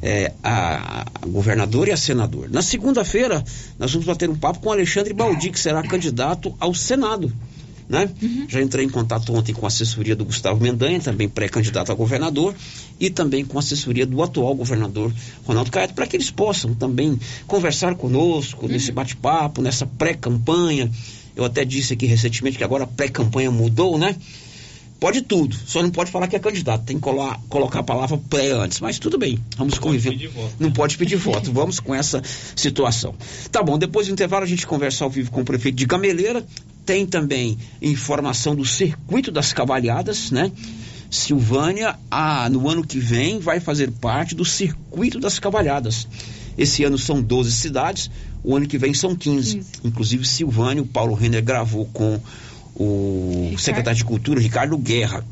[0.01, 2.49] É, a, a governador e a senador.
[2.49, 3.43] Na segunda-feira,
[3.77, 7.29] nós vamos bater um papo com o Alexandre Baldi, que será candidato ao Senado.
[7.89, 8.09] Né?
[8.21, 8.45] Uhum.
[8.47, 12.55] Já entrei em contato ontem com a assessoria do Gustavo Mendanha, também pré-candidato a governador,
[12.97, 15.13] e também com a assessoria do atual governador
[15.45, 18.71] Ronaldo Caiado, para que eles possam também conversar conosco uhum.
[18.71, 20.89] nesse bate-papo, nessa pré-campanha,
[21.37, 24.15] eu até disse aqui recentemente que agora a pré-campanha mudou, né?
[24.99, 28.17] Pode tudo, só não pode falar que é candidato, tem que colo colocar a palavra
[28.17, 30.31] pré antes, mas tudo bem, vamos não conviver.
[30.31, 32.23] Pode não pode pedir voto, vamos com essa
[32.55, 33.13] situação.
[33.51, 36.43] Tá bom, depois do intervalo a gente conversa ao vivo com o prefeito de Gameleira,
[36.83, 40.51] tem também informação do circuito das cavalhadas, né?
[41.11, 46.07] Silvânia, ah, no ano que vem, vai fazer parte do circuito das cavalhadas.
[46.57, 48.09] Esse ano são 12 cidades,
[48.43, 49.55] o ano que vem são 15.
[49.55, 49.69] 15.
[49.83, 52.19] Inclusive, Silvânio, Paulo Renner gravou com
[52.75, 53.59] o Ricardo.
[53.59, 55.25] secretário de Cultura, Ricardo Guerra.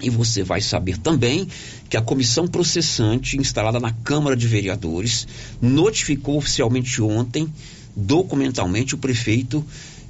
[0.00, 1.48] E você vai saber também
[1.88, 5.26] que a comissão processante instalada na Câmara de Vereadores
[5.62, 7.48] notificou oficialmente ontem,
[7.96, 9.64] documentalmente, o prefeito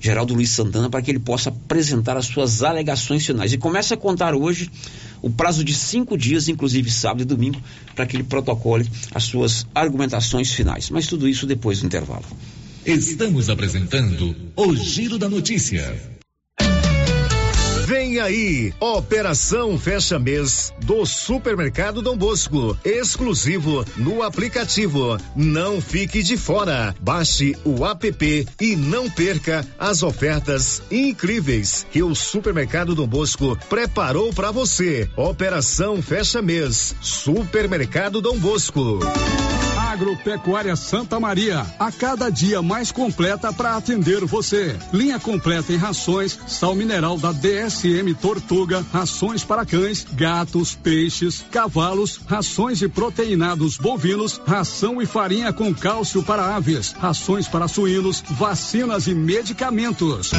[0.05, 3.55] Geraldo Luiz Santana para que ele possa apresentar as suas alegações finais.
[3.55, 4.71] E começa a contar hoje
[5.23, 7.59] o prazo de cinco dias, inclusive sábado e domingo,
[7.95, 10.91] para que ele protocole as suas argumentações finais.
[10.91, 12.25] Mas tudo isso depois do intervalo.
[12.85, 16.14] Estamos apresentando o Giro da Notícia.
[17.85, 25.19] Vem aí, Operação Fecha Mês do Supermercado Dom Bosco, exclusivo no aplicativo.
[25.37, 26.95] Não fique de fora.
[26.99, 34.33] Baixe o app e não perca as ofertas incríveis que o Supermercado Dom Bosco preparou
[34.33, 35.07] para você.
[35.15, 39.01] Operação Fecha Mês, Supermercado Dom Bosco.
[39.95, 44.77] Agropecuária Santa Maria, a cada dia mais completa para atender você.
[44.93, 52.21] Linha completa em rações, sal mineral da DSM Tortuga, rações para cães, gatos, peixes, cavalos,
[52.27, 59.07] rações e proteinados bovinos, ração e farinha com cálcio para aves, rações para suínos, vacinas
[59.07, 60.33] e medicamentos.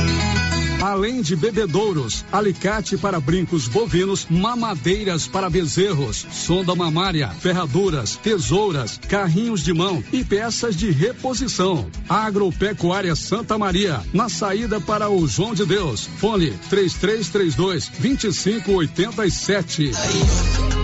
[0.81, 9.63] Além de bebedouros, alicate para brincos bovinos, mamadeiras para bezerros, sonda mamária, ferraduras, tesouras, carrinhos
[9.63, 11.87] de mão e peças de reposição.
[12.07, 16.07] Agropecuária Santa Maria, na saída para o João de Deus.
[16.17, 19.91] Fone 3332 2587.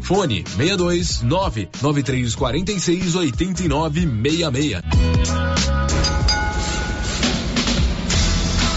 [0.00, 5.83] Fone 62 99346 8966.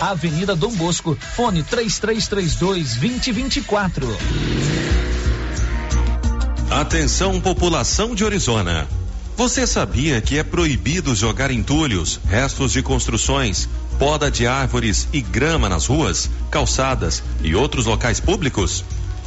[0.00, 4.06] Avenida Dom Bosco, fone 3332 2024.
[6.70, 8.86] Atenção, população de Orizona.
[9.36, 13.68] Você sabia que é proibido jogar entulhos, restos de construções,
[13.98, 18.84] poda de árvores e grama nas ruas, calçadas e outros locais públicos?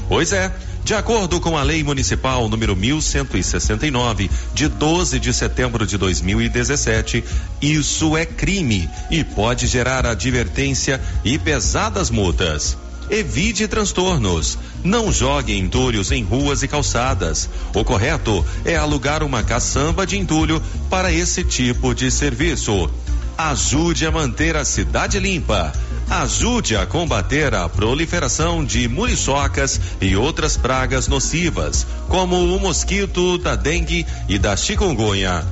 [0.08, 0.54] Pois é.
[0.88, 7.26] De acordo com a Lei Municipal número 1169, de 12 de setembro de 2017,
[7.62, 12.78] isso é crime e pode gerar advertência e pesadas multas.
[13.10, 14.58] Evite transtornos.
[14.82, 17.50] Não jogue entulhos em ruas e calçadas.
[17.76, 22.90] O correto é alugar uma caçamba de entulho para esse tipo de serviço.
[23.38, 25.74] Ajude a manter a cidade limpa.
[26.10, 33.56] Ajude a combater a proliferação de muriçocas e outras pragas nocivas, como o mosquito da
[33.56, 35.44] dengue e da chikungunya.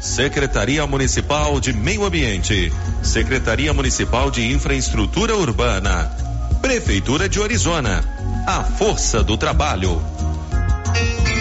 [0.00, 2.70] Secretaria Municipal de Meio Ambiente,
[3.02, 6.10] Secretaria Municipal de Infraestrutura Urbana,
[6.60, 8.04] Prefeitura de Orizona.
[8.46, 10.02] A força do trabalho.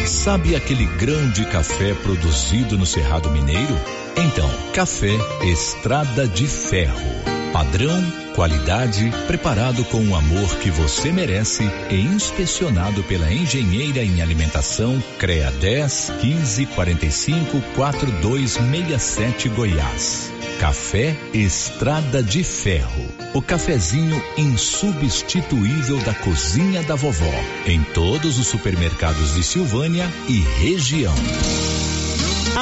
[0.05, 3.77] Sabe aquele grão de café produzido no Cerrado Mineiro?
[4.15, 7.33] Então, café Estrada de Ferro.
[7.51, 15.01] Padrão, qualidade, preparado com o amor que você merece e inspecionado pela engenheira em alimentação
[15.17, 20.31] CREA 10 15 45 4267 Goiás.
[20.59, 23.05] Café Estrada de Ferro.
[23.33, 27.33] O cafezinho insubstituível da cozinha da vovó.
[27.65, 31.13] Em todos os supermercados de Silvânia e região.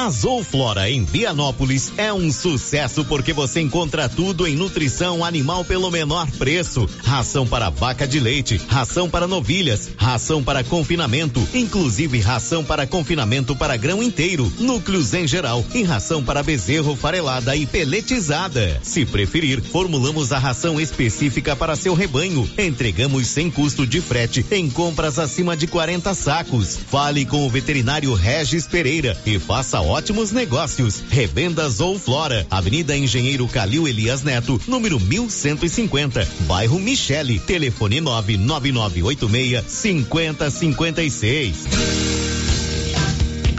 [0.02, 5.92] A Zooflora em Vianópolis é um sucesso porque você encontra tudo em nutrição animal pelo
[5.92, 6.90] menor preço.
[7.04, 13.54] Ração para vaca de leite, ração para novilhas, ração para confinamento, inclusive ração para confinamento
[13.54, 18.80] para grão inteiro, núcleos em geral e ração para bezerro farelada e peletizada.
[18.82, 22.50] Se preferir, formulamos a ração específica para seu rebanho.
[22.58, 26.76] Entregamos sem custo de frete em compras acima de 40 sacos.
[26.90, 31.04] Fale com o veterinário Regis Pereira e faça ótimos negócios.
[31.10, 42.21] Revendas ou Flora, Avenida Engenheiro Calil Elias Neto, número 1150, bairro Michele, telefone 99986 5056.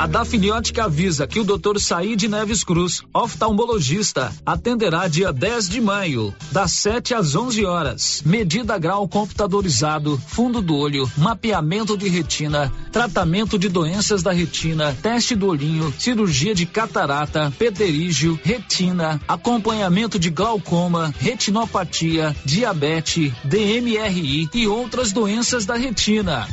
[0.03, 1.79] A Dafniótica avisa que o Dr.
[1.79, 8.21] Said Neves Cruz, oftalmologista, atenderá dia 10 de maio, das 7 às 11 horas.
[8.25, 15.35] Medida grau computadorizado, fundo do olho, mapeamento de retina, tratamento de doenças da retina, teste
[15.35, 25.13] do olhinho, cirurgia de catarata, pterígio, retina, acompanhamento de glaucoma, retinopatia, diabetes, DMRI e outras
[25.13, 26.45] doenças da retina.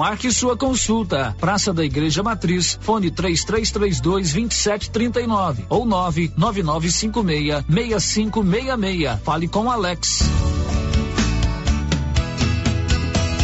[0.00, 1.36] Marque sua consulta.
[1.38, 9.20] Praça da Igreja Matriz, fone 3332 2739 ou 99956 6566.
[9.22, 10.22] Fale com Alex.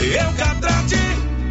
[0.00, 0.96] Eucatrate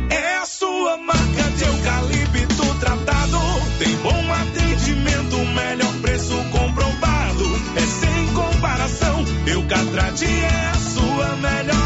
[0.09, 3.37] é a sua marca de eucalipto tratado.
[3.77, 7.45] Tem bom atendimento, melhor preço comprovado.
[7.75, 9.23] É sem comparação.
[9.45, 11.84] Eucatrate é a sua melhor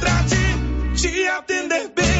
[0.00, 0.36] Eucatrate,
[0.94, 2.19] te atender bem,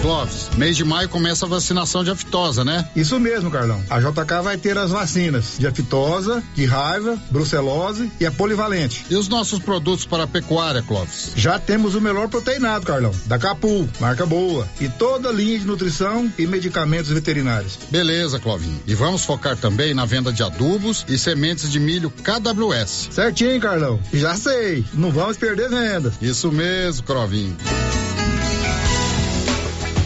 [0.00, 2.88] Clóvis, mês de maio começa a vacinação de aftosa, né?
[2.96, 3.82] Isso mesmo, Carlão.
[3.90, 9.04] A JK vai ter as vacinas de aftosa, de raiva, brucelose e a polivalente.
[9.10, 11.32] E os nossos produtos para a pecuária, Clóvis?
[11.36, 15.66] Já temos o melhor proteinado, Carlão, da Capu, marca boa, e toda a linha de
[15.66, 17.78] nutrição e medicamentos veterinários.
[17.90, 18.80] Beleza, Clovinho.
[18.86, 23.10] E vamos focar também na venda de adubos e sementes de milho KWS.
[23.10, 24.00] Certinho, Carlão.
[24.12, 24.84] Já sei.
[24.94, 26.12] Não vamos perder venda.
[26.22, 27.56] Isso mesmo, Clovinho.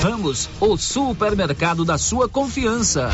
[0.00, 3.10] Ramos, o supermercado da sua confiança.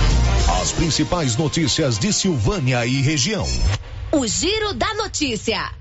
[0.63, 3.45] As principais notícias de Silvânia e região.
[4.13, 5.73] O Giro da Notícia.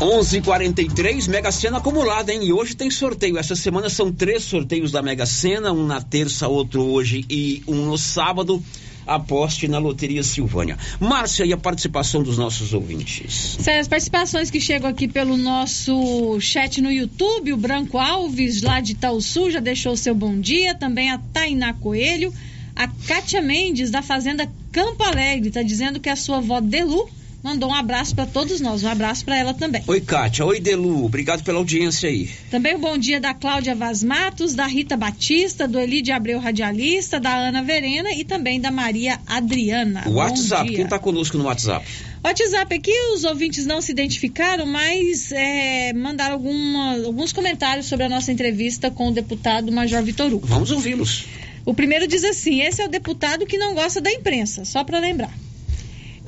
[0.00, 2.42] 11:43 Mega Sena acumulada, hein?
[2.42, 3.38] E hoje tem sorteio.
[3.38, 7.86] Essa semana são três sorteios da Mega Sena, um na terça, outro hoje e um
[7.86, 8.60] no sábado.
[9.06, 10.76] Aposte na Loteria Silvânia.
[10.98, 13.56] Márcia, e a participação dos nossos ouvintes?
[13.60, 18.80] Sério, as participações que chegam aqui pelo nosso chat no YouTube, o Branco Alves, lá
[18.80, 20.74] de Sul, já deixou o seu bom dia.
[20.74, 22.32] Também a Tainá Coelho.
[22.74, 27.08] A Kátia Mendes, da Fazenda Campo Alegre, está dizendo que a sua avó Delu
[27.42, 28.82] mandou um abraço para todos nós.
[28.82, 29.82] Um abraço para ela também.
[29.86, 30.44] Oi, Kátia.
[30.44, 31.04] Oi, Delu.
[31.04, 32.28] Obrigado pela audiência aí.
[32.50, 37.20] Também o bom dia da Cláudia Vaz Matos, da Rita Batista, do Elide Abreu Radialista,
[37.20, 40.04] da Ana Verena e também da Maria Adriana.
[40.06, 41.86] O WhatsApp, quem está conosco no WhatsApp?
[42.24, 48.08] WhatsApp aqui, os ouvintes não se identificaram, mas é, mandaram alguma, alguns comentários sobre a
[48.08, 50.46] nossa entrevista com o deputado Major Vitor Hugo.
[50.46, 51.26] Vamos ouvi-los.
[51.64, 54.98] O primeiro diz assim: esse é o deputado que não gosta da imprensa, só para
[54.98, 55.32] lembrar.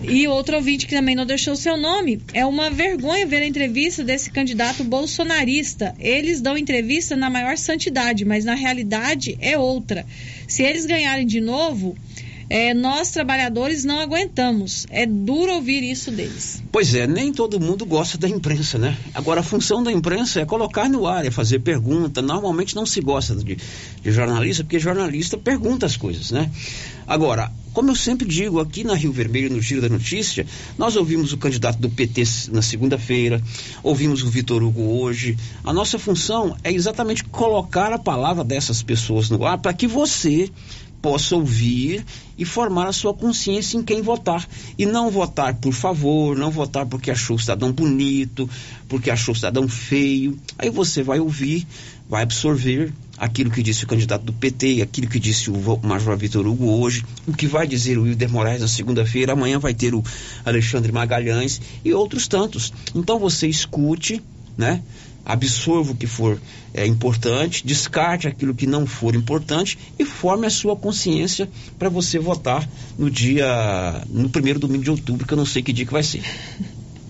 [0.01, 4.05] E outro ouvinte que também não deixou seu nome, é uma vergonha ver a entrevista
[4.05, 5.95] desse candidato bolsonarista.
[5.99, 10.07] Eles dão entrevista na maior santidade, mas na realidade é outra.
[10.47, 11.97] Se eles ganharem de novo,
[12.51, 14.87] é, nós trabalhadores não aguentamos.
[14.91, 16.63] É duro ouvir isso deles.
[16.73, 18.97] Pois é, nem todo mundo gosta da imprensa, né?
[19.15, 22.23] Agora, a função da imprensa é colocar no ar, é fazer pergunta.
[22.23, 26.51] Normalmente não se gosta de, de jornalista, porque jornalista pergunta as coisas, né?
[27.07, 30.47] Agora, como eu sempre digo aqui na Rio Vermelho, no Giro da Notícia,
[30.77, 33.43] nós ouvimos o candidato do PT na segunda-feira,
[33.83, 35.37] ouvimos o Vitor Hugo hoje.
[35.63, 40.51] A nossa função é exatamente colocar a palavra dessas pessoas no ar para que você
[41.01, 42.05] possa ouvir
[42.37, 44.47] e formar a sua consciência em quem votar.
[44.79, 48.49] E não votar por favor, não votar porque achou o cidadão bonito,
[48.89, 50.39] porque achou o cidadão feio.
[50.59, 51.67] Aí você vai ouvir,
[52.09, 56.47] vai absorver aquilo que disse o candidato do PT, aquilo que disse o Major Vitor
[56.47, 60.05] Hugo hoje, o que vai dizer o Wilder Moraes na segunda-feira, amanhã vai ter o
[60.45, 62.73] Alexandre Magalhães e outros tantos.
[62.95, 64.23] Então você escute,
[64.57, 64.83] né?
[65.29, 66.41] Absorva o que for
[66.73, 71.49] é, importante, descarte aquilo que não for importante e forme a sua consciência
[71.79, 72.67] para você votar
[72.99, 76.03] no dia, no primeiro domingo de outubro, que eu não sei que dia que vai
[76.03, 76.23] ser.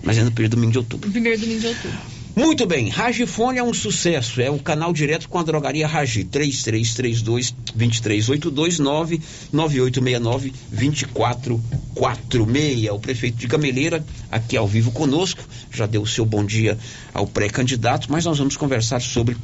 [0.03, 1.09] Mas é no primeiro domingo de outubro.
[1.09, 2.18] Primeiro domingo de outubro.
[2.39, 7.53] Muito bem, Ragifone é um sucesso, é o canal direto com a drogaria Ragi, 3332
[7.75, 12.91] 2382 99869 2446.
[12.91, 16.77] O prefeito de Gameleira, aqui ao vivo conosco, já deu o seu bom dia
[17.13, 19.35] ao pré-candidato, mas nós vamos conversar sobre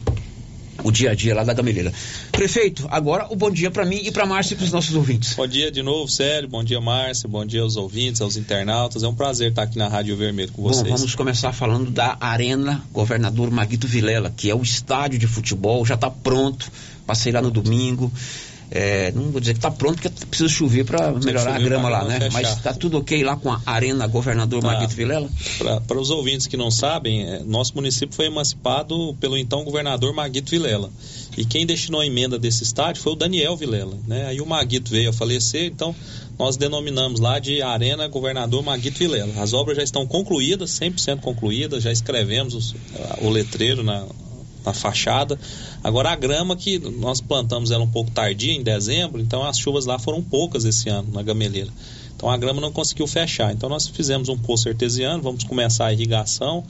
[0.86, 1.92] o dia a dia lá da Gameleira.
[2.32, 5.34] Prefeito, agora o bom dia para mim e para Márcia e para os nossos ouvintes.
[5.34, 6.48] Bom dia de novo, Célio.
[6.48, 7.28] Bom dia, Márcia.
[7.28, 9.02] Bom dia aos ouvintes, aos internautas.
[9.02, 10.88] É um prazer estar aqui na Rádio Vermelho com vocês.
[10.88, 15.84] Bom, vamos começar falando da Arena Governador Maguito Vilela, que é o estádio de futebol,
[15.84, 16.72] já está pronto.
[17.08, 18.12] Passei lá no domingo.
[18.72, 22.04] É, não vou dizer que está pronto, porque precisa chover para melhorar a grama lá,
[22.04, 22.20] né?
[22.20, 22.34] Fechar.
[22.34, 24.68] Mas está tudo ok lá com a Arena Governador tá.
[24.68, 25.30] Maguito Vilela?
[25.88, 30.50] Para os ouvintes que não sabem, é, nosso município foi emancipado pelo então governador Maguito
[30.50, 30.90] Vilela.
[31.38, 34.26] E quem destinou a emenda desse estádio foi o Daniel Vilela, né?
[34.28, 35.96] Aí o Maguito veio a falecer, então
[36.38, 39.34] nós denominamos lá de Arena Governador Maguito Vilela.
[39.42, 42.76] As obras já estão concluídas, 100% concluídas, já escrevemos os,
[43.22, 44.06] o letreiro na,
[44.66, 45.40] na fachada.
[45.86, 49.86] Agora a grama que nós plantamos ela um pouco tardia, em dezembro, então as chuvas
[49.86, 51.70] lá foram poucas esse ano na gameleira.
[52.16, 53.54] Então a grama não conseguiu fechar.
[53.54, 56.64] Então nós fizemos um poço artesiano, vamos começar a irrigação.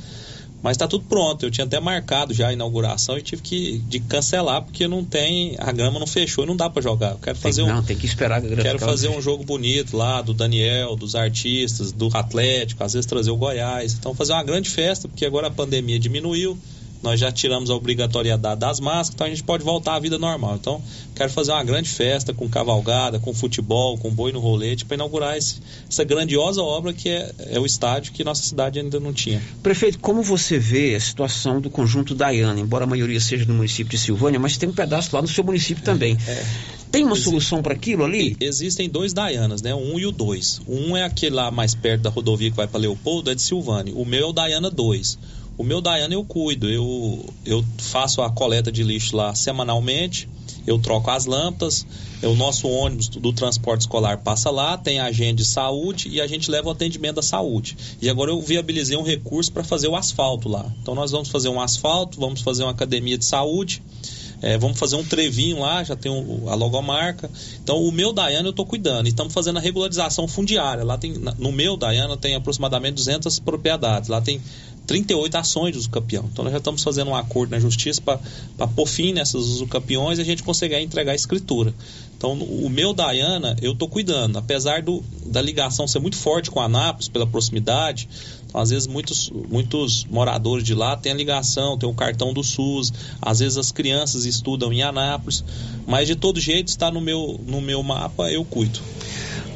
[0.61, 1.45] Mas está tudo pronto.
[1.45, 5.55] Eu tinha até marcado já a inauguração e tive que de cancelar porque não tem
[5.59, 7.11] a grama não fechou e não dá para jogar.
[7.11, 9.45] Eu quero fazer tem, um não, tem que esperar a grama Quero fazer um jogo
[9.45, 13.93] bonito lá do Daniel, dos artistas, do Atlético, às vezes trazer o Goiás.
[13.93, 16.57] Então fazer uma grande festa porque agora a pandemia diminuiu
[17.01, 20.55] nós já tiramos a obrigatoriedade das máscaras, então a gente pode voltar à vida normal.
[20.55, 20.81] Então,
[21.15, 25.37] quero fazer uma grande festa com cavalgada, com futebol, com boi no rolete, para inaugurar
[25.37, 25.57] esse,
[25.89, 29.41] essa grandiosa obra que é, é, o estádio que nossa cidade ainda não tinha.
[29.61, 33.91] Prefeito, como você vê a situação do conjunto Daiana, embora a maioria seja no município
[33.91, 36.17] de Silvânia, mas tem um pedaço lá no seu município também.
[36.27, 36.45] É, é.
[36.91, 38.37] Tem uma solução para aquilo ali?
[38.39, 39.75] Existem dois Daianas, né?
[39.75, 40.61] Um e o dois.
[40.65, 43.93] Um é aquele lá mais perto da rodovia que vai para Leopoldo, é de Silvânia.
[43.93, 45.17] O meu é o Daiana 2.
[45.57, 50.27] O meu Dayana eu cuido, eu, eu faço a coleta de lixo lá semanalmente,
[50.67, 51.85] eu troco as lâmpadas,
[52.23, 56.49] o nosso ônibus do transporte escolar passa lá, tem agente de saúde e a gente
[56.49, 57.77] leva o atendimento da saúde.
[58.01, 60.65] E agora eu viabilizei um recurso para fazer o asfalto lá.
[60.81, 63.81] Então nós vamos fazer um asfalto, vamos fazer uma academia de saúde.
[64.41, 66.11] É, vamos fazer um trevinho lá, já tem
[66.47, 67.31] a logomarca.
[67.63, 69.07] Então, o meu Dayana eu estou cuidando.
[69.07, 70.83] Estamos fazendo a regularização fundiária.
[70.83, 74.09] Lá tem, no meu Dayana tem aproximadamente 200 propriedades.
[74.09, 74.41] Lá tem
[74.85, 76.29] 38 ações de usucapião.
[76.31, 80.21] Então nós já estamos fazendo um acordo na justiça para pôr fim nessas usucapiões e
[80.21, 81.73] a gente conseguir entregar a escritura.
[82.17, 86.59] Então o meu Dayana eu estou cuidando, apesar do, da ligação ser muito forte com
[86.59, 88.07] a Anápolis pela proximidade.
[88.57, 92.93] Às vezes muitos, muitos moradores de lá têm a ligação, tem o cartão do SUS,
[93.21, 95.43] às vezes as crianças estudam em Anápolis,
[95.87, 98.79] mas de todo jeito está no meu, no meu mapa, eu cuido.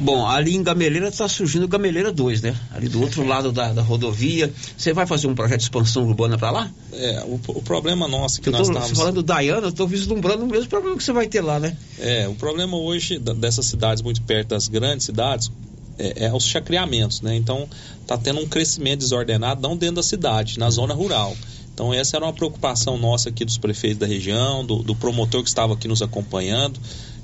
[0.00, 2.56] Bom, ali em Gameleira está surgindo Gameleira 2, né?
[2.74, 4.50] Ali do outro lado da, da rodovia.
[4.74, 6.70] Você vai fazer um projeto de expansão urbana para lá?
[6.94, 8.98] É, o, o, problema nosso é que eu nós tô, estamos...
[8.98, 11.76] falando do Dayana, eu estou vislumbrando o mesmo problema que você vai ter lá, né?
[11.98, 15.52] É, o problema hoje dessas cidades muito perto das grandes cidades
[16.00, 17.36] é, é os chacreamentos, né?
[17.36, 17.68] Então,
[18.00, 21.36] está tendo um crescimento desordenado, não dentro da cidade, na zona rural.
[21.72, 25.48] Então, essa era uma preocupação nossa aqui dos prefeitos da região, do, do promotor que
[25.48, 26.78] estava aqui nos acompanhando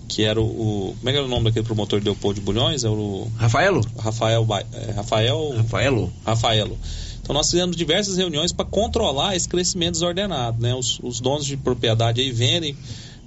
[0.08, 2.44] que era o, o, Como é que era o nome daquele promotor de Leopoldo de
[2.44, 2.84] Bulhões?
[2.84, 3.28] É o.
[3.36, 3.84] Rafaelo?
[3.98, 4.46] Rafael.
[4.72, 5.54] É, Rafael.
[5.56, 6.12] Rafaelo.
[6.24, 6.78] Rafaelo.
[7.20, 10.62] Então nós fizemos diversas reuniões para controlar esse crescimento desordenado.
[10.62, 10.74] Né?
[10.74, 12.76] Os, os, donos de propriedade aí vendem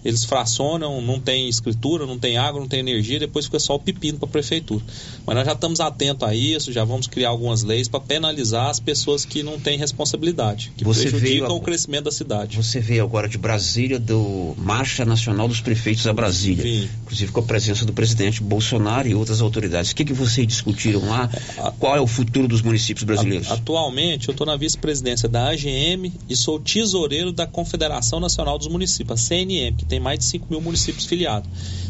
[0.04, 3.80] eles fracionam, não tem escritura, não tem água, não tem energia, depois fica só o
[3.80, 4.84] pepino para a prefeitura.
[5.26, 8.80] Mas nós já estamos atentos a isso, já vamos criar algumas leis para penalizar as
[8.80, 12.56] pessoas que não têm responsabilidade, que Você prejudicam veio o crescimento da cidade.
[12.58, 16.90] Você veio agora de Brasília, do Marcha Nacional dos Prefeitos a Brasília, Vim.
[17.04, 19.92] inclusive com a presença do presidente Bolsonaro e outras autoridades.
[19.92, 21.30] O que, que vocês discutiram lá?
[21.78, 23.52] Qual é o futuro dos municípios brasileiros?
[23.52, 29.20] Atualmente, eu estou na vice-presidência da AGM e sou tesoureiro da Confederação Nacional dos Municípios,
[29.20, 31.50] a CNM, que tem mais de 5 mil municípios filiados.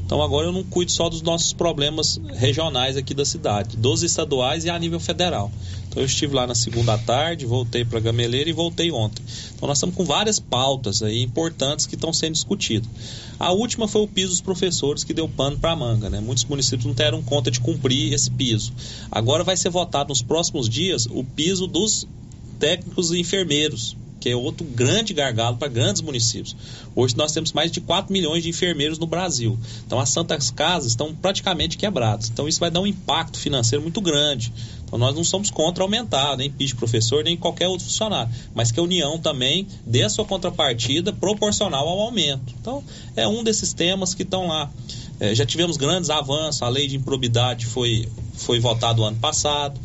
[0.09, 4.65] Então agora eu não cuido só dos nossos problemas regionais aqui da cidade, dos estaduais
[4.65, 5.51] e a nível federal.
[5.87, 9.21] Então eu estive lá na segunda tarde, voltei para Gameleira e voltei ontem.
[9.55, 12.89] Então nós estamos com várias pautas aí importantes que estão sendo discutidas.
[13.39, 16.19] A última foi o piso dos professores que deu pano para a manga, né?
[16.19, 18.73] Muitos municípios não deram conta de cumprir esse piso.
[19.11, 22.07] Agora vai ser votado nos próximos dias o piso dos
[22.59, 26.55] técnicos e enfermeiros, que é outro grande gargalo para grandes municípios.
[26.95, 29.57] Hoje nós temos mais de 4 milhões de enfermeiros no Brasil.
[29.85, 32.29] Então as santas casas estão praticamente quebradas.
[32.29, 34.51] Então isso vai dar um impacto financeiro muito grande.
[34.85, 38.31] Então nós não somos contra aumentar, nem piso de professor, nem qualquer outro funcionário.
[38.53, 42.53] Mas que a União também dê a sua contrapartida proporcional ao aumento.
[42.59, 42.83] Então
[43.15, 44.69] é um desses temas que estão lá.
[45.19, 49.79] É, já tivemos grandes avanços, a lei de improbidade foi, foi votada o ano passado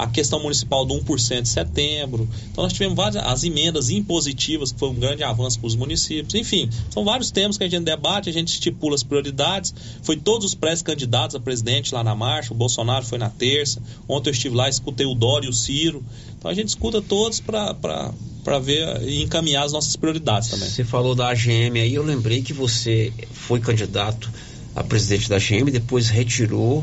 [0.00, 2.26] a questão municipal do 1% de setembro.
[2.50, 6.34] Então nós tivemos várias as emendas impositivas, que foi um grande avanço para os municípios.
[6.34, 9.74] Enfim, são vários temas que a gente debate, a gente estipula as prioridades.
[10.02, 13.82] Foi todos os pré-candidatos a presidente lá na marcha, o Bolsonaro foi na terça.
[14.08, 16.02] Ontem eu estive lá, escutei o Dório e o Ciro.
[16.38, 17.74] Então a gente escuta todos para
[18.42, 20.66] para ver e encaminhar as nossas prioridades também.
[20.66, 24.32] Você falou da AGM aí, eu lembrei que você foi candidato
[24.74, 26.82] a presidente da AGM, depois retirou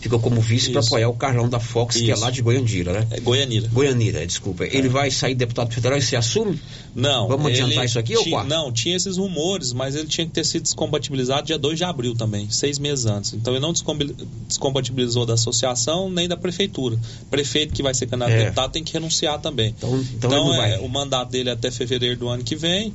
[0.00, 2.04] ficou como vice para apoiar o Carlão da Fox, Isso.
[2.04, 3.06] que é lá de Goiandira, né?
[3.10, 3.68] É Goianira.
[3.68, 4.64] Goianira, desculpa.
[4.64, 4.76] É.
[4.76, 6.60] Ele vai sair deputado federal e se assume?
[6.94, 7.28] Não.
[7.28, 8.44] Vamos adiantar isso aqui ou qual?
[8.44, 12.14] Não, tinha esses rumores, mas ele tinha que ter sido descompatibilizado dia 2 de abril
[12.14, 13.34] também, seis meses antes.
[13.34, 16.98] Então ele não descompatibilizou da associação nem da prefeitura.
[17.30, 18.34] Prefeito que vai ser candidato é.
[18.34, 19.74] a deputado tem que renunciar também.
[19.76, 22.92] Então, então, então é, o mandato dele é até fevereiro do ano que vem.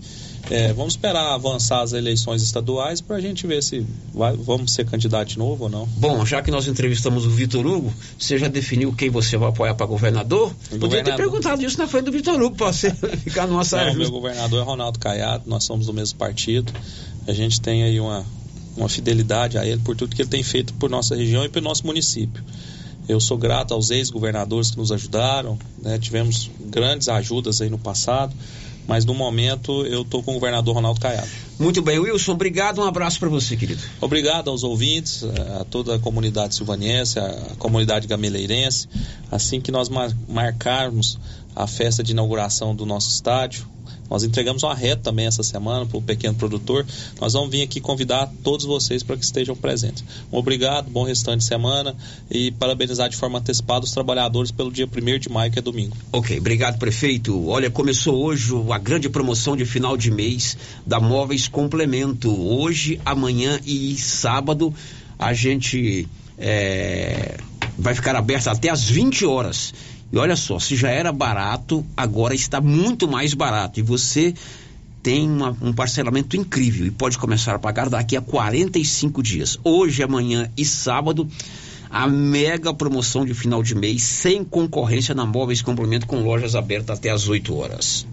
[0.49, 4.85] É, vamos esperar avançar as eleições estaduais para a gente ver se vai, vamos ser
[4.85, 5.85] candidato de novo ou não.
[5.85, 9.73] Bom, já que nós entrevistamos o Vitor Hugo, você já definiu quem você vai apoiar
[9.75, 10.49] para governador?
[10.49, 10.79] governador?
[10.79, 12.91] Podia ter perguntado isso na frente do Vitor Hugo para você
[13.23, 13.93] ficar numa saia.
[13.93, 16.73] meu governador é Ronaldo Caiado, nós somos do mesmo partido.
[17.25, 18.25] A gente tem aí uma,
[18.75, 21.63] uma fidelidade a ele por tudo que ele tem feito por nossa região e pelo
[21.63, 22.43] nosso município.
[23.07, 25.97] Eu sou grato aos ex-governadores que nos ajudaram, né?
[25.97, 28.33] tivemos grandes ajudas aí no passado
[28.87, 31.27] mas no momento eu estou com o governador Ronaldo Caiado.
[31.59, 33.81] Muito bem, Wilson, obrigado, um abraço para você, querido.
[34.01, 35.23] Obrigado aos ouvintes,
[35.59, 38.87] a toda a comunidade silvaniense, a comunidade gameleirense.
[39.31, 39.89] Assim que nós
[40.27, 41.17] marcarmos
[41.55, 43.67] a festa de inauguração do nosso estádio,
[44.13, 46.85] nós entregamos uma reta também essa semana para o pequeno produtor.
[47.19, 50.05] Nós vamos vir aqui convidar todos vocês para que estejam presentes.
[50.31, 51.95] Obrigado, bom restante de semana
[52.29, 55.97] e parabenizar de forma antecipada os trabalhadores pelo dia 1 de maio, que é domingo.
[56.11, 57.47] Ok, obrigado, prefeito.
[57.47, 60.55] Olha, começou hoje a grande promoção de final de mês
[60.85, 62.31] da Móveis Complemento.
[62.39, 64.71] Hoje, amanhã e sábado
[65.17, 66.07] a gente
[66.37, 67.39] é,
[67.79, 69.73] vai ficar aberto até às 20 horas.
[70.13, 73.79] E olha só, se já era barato, agora está muito mais barato.
[73.79, 74.31] E você
[75.01, 79.59] tem uma, um parcelamento incrível e pode começar a pagar daqui a 45 dias.
[79.63, 81.27] Hoje, amanhã e sábado,
[81.89, 86.99] a mega promoção de final de mês sem concorrência na Móveis Complemento com lojas abertas
[86.99, 88.05] até às 8 horas.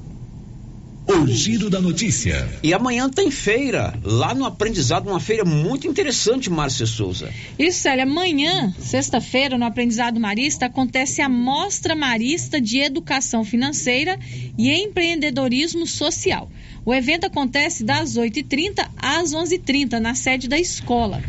[1.12, 2.48] O giro da notícia.
[2.62, 7.34] E amanhã tem feira, lá no aprendizado, uma feira muito interessante, Márcia Souza.
[7.58, 8.04] Isso, Célia.
[8.04, 14.16] Amanhã, sexta-feira, no Aprendizado Marista, acontece a Mostra Marista de Educação Financeira
[14.56, 16.48] e Empreendedorismo Social.
[16.86, 21.20] O evento acontece das 8h30 às 11h30 na sede da escola.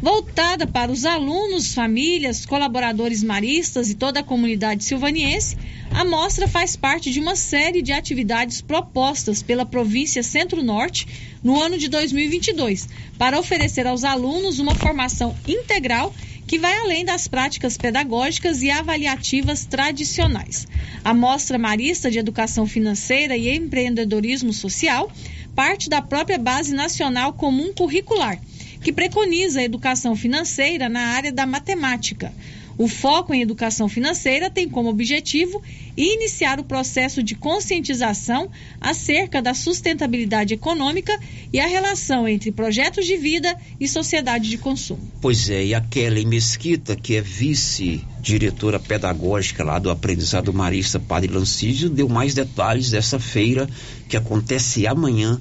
[0.00, 5.56] Voltada para os alunos, famílias, colaboradores maristas e toda a comunidade silvaniense,
[5.90, 11.06] a mostra faz parte de uma série de atividades propostas pela província Centro-Norte
[11.42, 16.14] no ano de 2022, para oferecer aos alunos uma formação integral
[16.46, 20.68] que vai além das práticas pedagógicas e avaliativas tradicionais.
[21.02, 25.10] A Mostra Marista de Educação Financeira e Empreendedorismo Social
[25.56, 28.38] parte da própria Base Nacional Comum Curricular,
[28.86, 32.32] que preconiza a educação financeira na área da matemática.
[32.78, 35.60] O foco em educação financeira tem como objetivo
[35.96, 38.48] iniciar o processo de conscientização
[38.80, 41.18] acerca da sustentabilidade econômica
[41.52, 45.00] e a relação entre projetos de vida e sociedade de consumo.
[45.20, 51.32] Pois é, e a Kelly Mesquita, que é vice-diretora pedagógica lá do Aprendizado Marista Padre
[51.32, 53.68] Lancídio, deu mais detalhes dessa feira
[54.08, 55.40] que acontece amanhã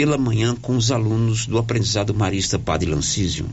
[0.00, 3.44] pela manhã com os alunos do aprendizado marista Padre Lancísio.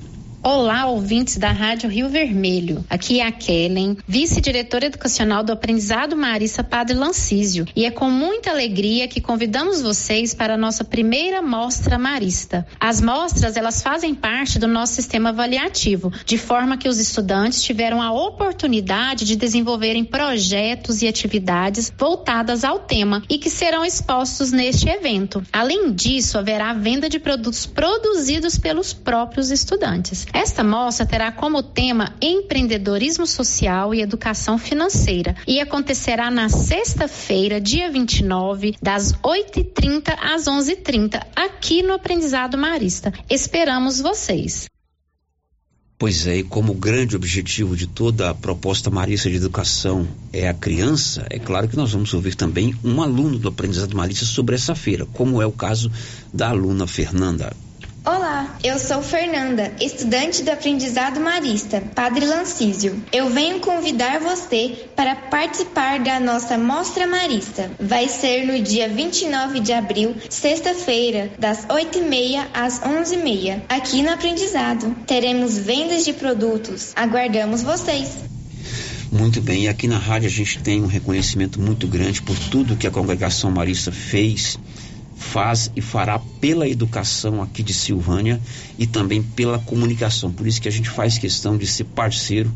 [0.50, 2.86] Olá, ouvintes da Rádio Rio Vermelho.
[2.90, 7.66] Aqui é a Kellen, vice-diretora educacional do Aprendizado Marissa Padre Lancísio.
[7.76, 12.66] E é com muita alegria que convidamos vocês para a nossa primeira mostra marista.
[12.80, 18.02] As mostras, elas fazem parte do nosso sistema avaliativo, de forma que os estudantes tiveram
[18.02, 24.88] a oportunidade de desenvolverem projetos e atividades voltadas ao tema e que serão expostos neste
[24.88, 25.44] evento.
[25.52, 30.26] Além disso, haverá venda de produtos produzidos pelos próprios estudantes.
[30.38, 37.90] Esta mostra terá como tema empreendedorismo social e educação financeira e acontecerá na sexta-feira, dia
[37.90, 43.12] 29, das 8h30 às 11h30, aqui no Aprendizado Marista.
[43.28, 44.68] Esperamos vocês.
[45.98, 50.48] Pois é, e como o grande objetivo de toda a proposta marista de educação é
[50.48, 54.54] a criança, é claro que nós vamos ouvir também um aluno do aprendizado marista sobre
[54.54, 55.92] essa feira, como é o caso
[56.32, 57.52] da aluna Fernanda.
[58.08, 63.04] Olá, eu sou Fernanda, estudante do Aprendizado Marista, Padre Lancísio.
[63.12, 67.70] Eu venho convidar você para participar da nossa Mostra Marista.
[67.78, 74.96] Vai ser no dia 29 de abril, sexta-feira, das 8h30 às 11h30, aqui no Aprendizado.
[75.06, 76.94] Teremos vendas de produtos.
[76.96, 78.08] Aguardamos vocês!
[79.12, 82.78] Muito bem, e aqui na rádio a gente tem um reconhecimento muito grande por tudo
[82.78, 84.58] que a congregação marista fez
[85.18, 88.40] faz e fará pela educação aqui de Silvânia
[88.78, 90.32] e também pela comunicação.
[90.32, 92.54] Por isso que a gente faz questão de ser parceiro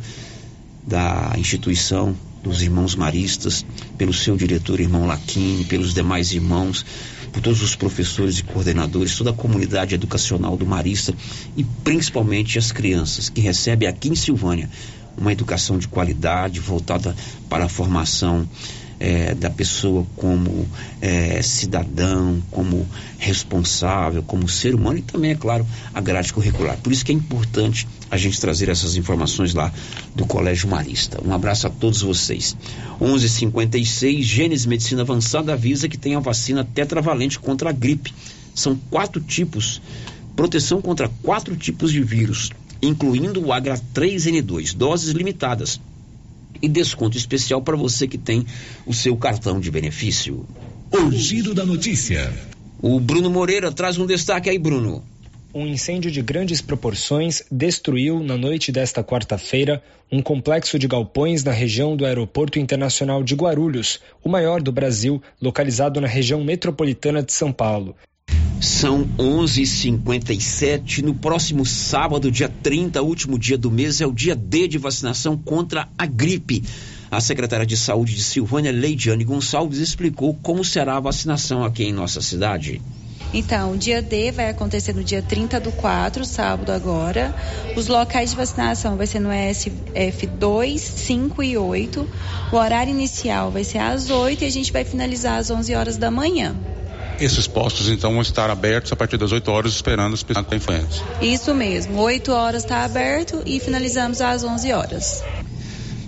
[0.85, 3.65] da instituição dos irmãos maristas,
[3.97, 6.85] pelo seu diretor, irmão Laquim, pelos demais irmãos,
[7.31, 11.13] por todos os professores e coordenadores, toda a comunidade educacional do Marista
[11.55, 14.69] e principalmente as crianças que recebem aqui em Silvânia
[15.17, 17.15] uma educação de qualidade voltada
[17.49, 18.47] para a formação
[19.01, 20.67] é, da pessoa como
[21.01, 22.87] é, cidadão, como
[23.17, 26.77] responsável, como ser humano e também, é claro, a grade curricular.
[26.77, 29.73] Por isso que é importante a gente trazer essas informações lá
[30.15, 31.19] do Colégio Marista.
[31.25, 32.55] Um abraço a todos vocês.
[33.01, 38.13] 11:56 Gênesis Medicina Avançada avisa que tem a vacina tetravalente contra a gripe.
[38.53, 39.81] São quatro tipos,
[40.35, 42.51] proteção contra quatro tipos de vírus,
[42.83, 45.79] incluindo o H3N2, doses limitadas
[46.61, 48.45] e desconto especial para você que tem
[48.85, 50.45] o seu cartão de benefício.
[50.91, 52.31] O giro da notícia.
[52.81, 55.03] O Bruno Moreira traz um destaque aí, Bruno.
[55.53, 61.51] Um incêndio de grandes proporções destruiu, na noite desta quarta-feira, um complexo de galpões na
[61.51, 67.33] região do Aeroporto Internacional de Guarulhos, o maior do Brasil, localizado na região metropolitana de
[67.33, 67.95] São Paulo.
[68.61, 74.67] São 11:57 no próximo sábado, dia 30, último dia do mês, é o dia D
[74.67, 76.63] de vacinação contra a gripe.
[77.09, 81.91] A secretária de Saúde de Silvânia, Leidiane Gonçalves, explicou como será a vacinação aqui em
[81.91, 82.79] nossa cidade.
[83.33, 87.33] Então, o dia D vai acontecer no dia 30 do 4, sábado agora.
[87.75, 92.07] Os locais de vacinação vai ser no SF2, 5 e 8.
[92.51, 95.97] O horário inicial vai ser às 8 e a gente vai finalizar às 11 horas
[95.97, 96.55] da manhã.
[97.19, 101.03] Esses postos então vão estar abertos a partir das 8 horas esperando os pacientes influentes.
[101.21, 105.23] Isso mesmo, 8 horas está aberto e finalizamos às 11 horas.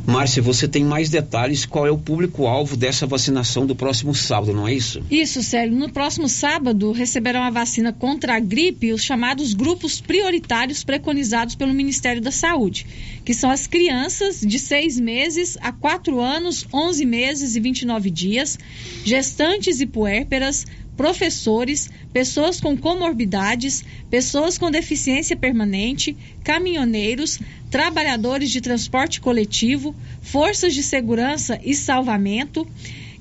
[0.05, 4.67] Márcia, você tem mais detalhes qual é o público-alvo dessa vacinação do próximo sábado, não
[4.67, 5.01] é isso?
[5.09, 5.77] Isso, Célio.
[5.77, 11.73] No próximo sábado receberão a vacina contra a gripe os chamados grupos prioritários preconizados pelo
[11.73, 12.85] Ministério da Saúde,
[13.23, 18.59] que são as crianças de 6 meses a 4 anos, 11 meses e 29 dias,
[19.05, 27.39] gestantes e puérperas, professores, pessoas com comorbidades, pessoas com deficiência permanente, caminhoneiros,
[27.69, 32.67] trabalhadores de transporte coletivo, forças de segurança e salvamento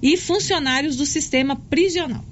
[0.02, 2.24] e funcionários do sistema prisional.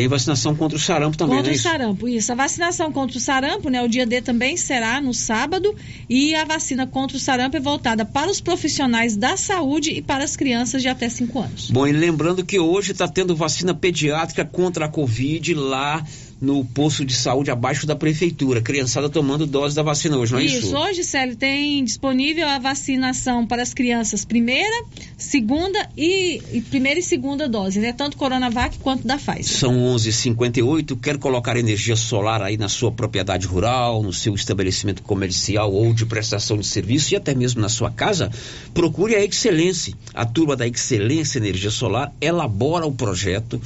[0.00, 1.58] Tem vacinação contra o sarampo também, Contra né?
[1.58, 2.32] o sarampo, isso.
[2.32, 3.82] A vacinação contra o sarampo, né?
[3.82, 5.76] O dia D também será no sábado
[6.08, 10.24] e a vacina contra o sarampo é voltada para os profissionais da saúde e para
[10.24, 11.70] as crianças de até 5 anos.
[11.70, 16.02] Bom, e lembrando que hoje está tendo vacina pediátrica contra a Covid lá
[16.40, 18.62] no posto de saúde abaixo da prefeitura.
[18.62, 20.58] Criançada tomando dose da vacina hoje, não é isso?
[20.58, 24.84] Isso, hoje, Célio, tem disponível a vacinação para as crianças primeira,
[25.18, 27.92] segunda e, e primeira e segunda dose, né?
[27.92, 29.58] Tanto Coronavac quanto da Pfizer.
[29.58, 30.98] São 11:58.
[31.00, 36.06] Quer colocar energia solar aí na sua propriedade rural, no seu estabelecimento comercial ou de
[36.06, 38.30] prestação de serviço e até mesmo na sua casa?
[38.72, 39.94] Procure a Excelência.
[40.14, 43.60] A turma da Excelência Energia Solar elabora o projeto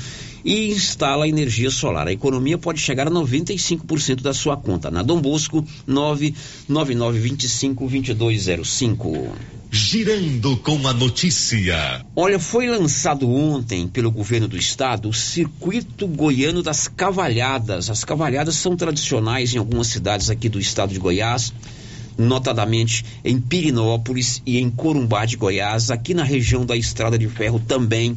[0.45, 2.07] e instala energia solar.
[2.07, 4.91] A economia pode chegar a 95% da sua conta.
[4.91, 9.33] Na Dom Bosco, 99925 2205.
[9.71, 12.05] girando com a notícia.
[12.15, 17.91] Olha, foi lançado ontem pelo governo do estado o Circuito Goiano das Cavalhadas.
[17.91, 21.53] As cavalhadas são tradicionais em algumas cidades aqui do estado de Goiás,
[22.17, 27.59] notadamente em Pirinópolis e em Corumbá de Goiás, aqui na região da Estrada de Ferro
[27.59, 28.17] também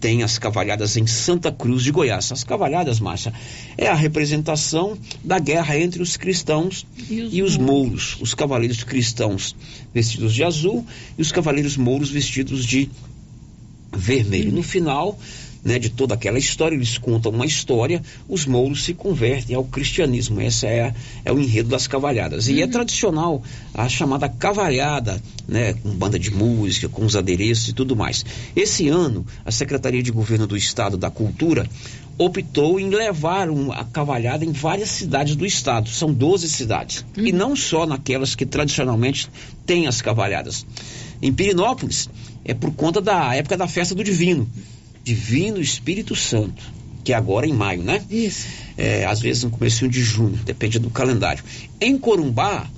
[0.00, 2.30] tem as cavalhadas em Santa Cruz de Goiás.
[2.30, 3.32] As cavalhadas, Márcia,
[3.76, 8.16] é a representação da guerra entre os cristãos e os, e os mouros.
[8.20, 9.56] Os cavaleiros cristãos
[9.92, 10.86] vestidos de azul
[11.16, 12.88] e os cavaleiros mouros vestidos de
[13.92, 14.52] vermelho.
[14.52, 15.18] No final,
[15.68, 20.40] né, de toda aquela história, eles contam uma história, os mouros se convertem ao cristianismo.
[20.40, 20.94] Essa é,
[21.26, 22.48] é o enredo das cavalhadas.
[22.48, 22.70] E é uhum.
[22.70, 23.42] tradicional
[23.74, 28.24] a chamada cavalhada, né, com banda de música, com os adereços e tudo mais.
[28.56, 31.68] Esse ano, a Secretaria de Governo do Estado da Cultura
[32.16, 35.90] optou em levar uma, a cavalhada em várias cidades do estado.
[35.90, 37.04] São 12 cidades.
[37.14, 37.26] Uhum.
[37.26, 39.28] E não só naquelas que tradicionalmente
[39.66, 40.64] têm as cavalhadas.
[41.20, 42.08] Em Pirinópolis,
[42.42, 44.48] é por conta da época da festa do Divino.
[45.08, 46.62] Divino Espírito Santo,
[47.02, 48.04] que é agora em maio, né?
[48.10, 48.46] Isso.
[48.76, 51.42] É, às vezes no começo de junho, depende do calendário.
[51.80, 52.68] Em Corumbá,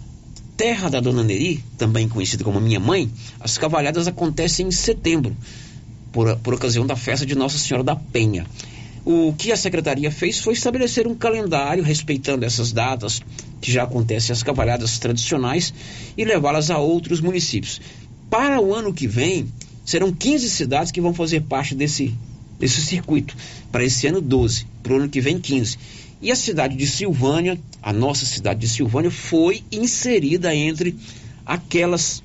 [0.57, 3.11] terra da Dona Neri, também conhecida como minha mãe,
[3.41, 5.37] as cavalhadas acontecem em setembro,
[6.13, 8.47] por, por ocasião da festa de Nossa Senhora da Penha.
[9.05, 13.21] O que a secretaria fez foi estabelecer um calendário respeitando essas datas
[13.61, 15.75] que já acontecem as cavalhadas tradicionais
[16.17, 17.81] e levá-las a outros municípios.
[18.31, 19.49] Para o ano que vem,
[19.85, 22.15] serão 15 cidades que vão fazer parte desse,
[22.59, 23.37] desse circuito.
[23.71, 24.67] Para esse ano, 12.
[24.83, 25.79] Para o ano que vem, 15.
[26.23, 30.95] E a cidade de Silvânia, a nossa cidade de Silvânia, foi inserida entre
[31.47, 32.23] aquelas,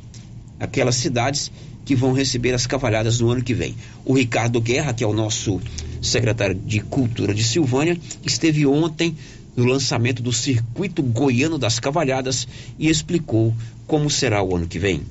[0.59, 1.51] aquelas cidades
[1.85, 3.75] que vão receber as cavalhadas no ano que vem.
[4.03, 5.61] O Ricardo Guerra, que é o nosso
[6.01, 9.15] secretário de Cultura de Silvânia, esteve ontem
[9.55, 12.47] no lançamento do Circuito Goiano das Cavalhadas
[12.77, 13.55] e explicou
[13.87, 15.03] como será o ano que vem.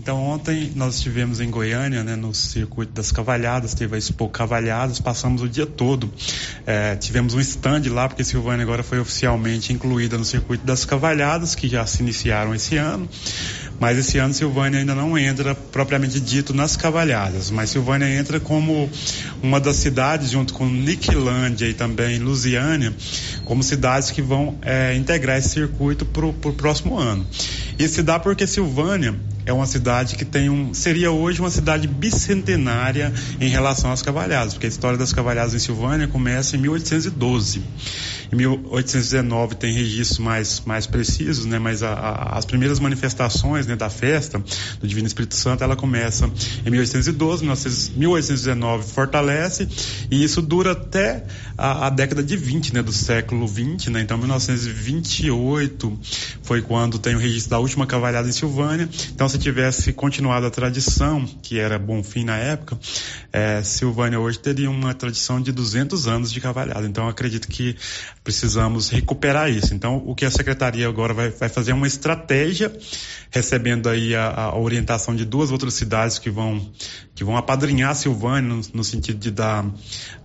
[0.00, 4.98] Então ontem nós estivemos em Goiânia, né, no circuito das cavalhadas, teve a Expo Cavalhadas,
[4.98, 6.10] passamos o dia todo.
[6.66, 11.54] É, tivemos um stand lá, porque Silvânia agora foi oficialmente incluída no circuito das cavalhadas,
[11.54, 13.06] que já se iniciaram esse ano.
[13.78, 18.90] Mas esse ano Silvânia ainda não entra propriamente dito nas cavalhadas, mas Silvânia entra como
[19.42, 22.94] uma das cidades, junto com Niquilândia e também Lusiânia,
[23.44, 27.26] como cidades que vão é, integrar esse circuito para o próximo ano.
[27.80, 30.74] E se dá porque Silvânia é uma cidade que tem um.
[30.74, 33.10] seria hoje uma cidade bicentenária
[33.40, 37.62] em relação às cavalhadas, porque a história das cavalhadas em Silvânia começa em 1812.
[38.32, 41.58] Em 1819 tem registros mais, mais precisos, né?
[41.58, 44.38] Mas a, a, as primeiras manifestações né, da festa
[44.78, 46.30] do Divino Espírito Santo, ela começa
[46.64, 47.44] em 1812,
[47.96, 49.66] 1819 fortalece,
[50.10, 51.24] e isso dura até
[51.56, 52.82] a, a década de 20, né?
[52.82, 54.00] Do século 20, né?
[54.02, 55.98] Então 1928
[56.42, 58.88] foi quando tem o registro da última cavalhada em Silvânia.
[59.14, 62.78] Então se tivesse continuado a tradição, que era Bonfim na época,
[63.32, 66.86] é, Silvânia hoje teria uma tradição de 200 anos de cavalhada.
[66.86, 67.76] Então acredito que
[68.22, 69.74] precisamos recuperar isso.
[69.74, 72.72] Então, o que a secretaria agora vai, vai fazer é uma estratégia,
[73.30, 76.70] recebendo aí a, a, orientação de duas outras cidades que vão,
[77.14, 79.64] que vão apadrinhar Silvânia no, no sentido de dar,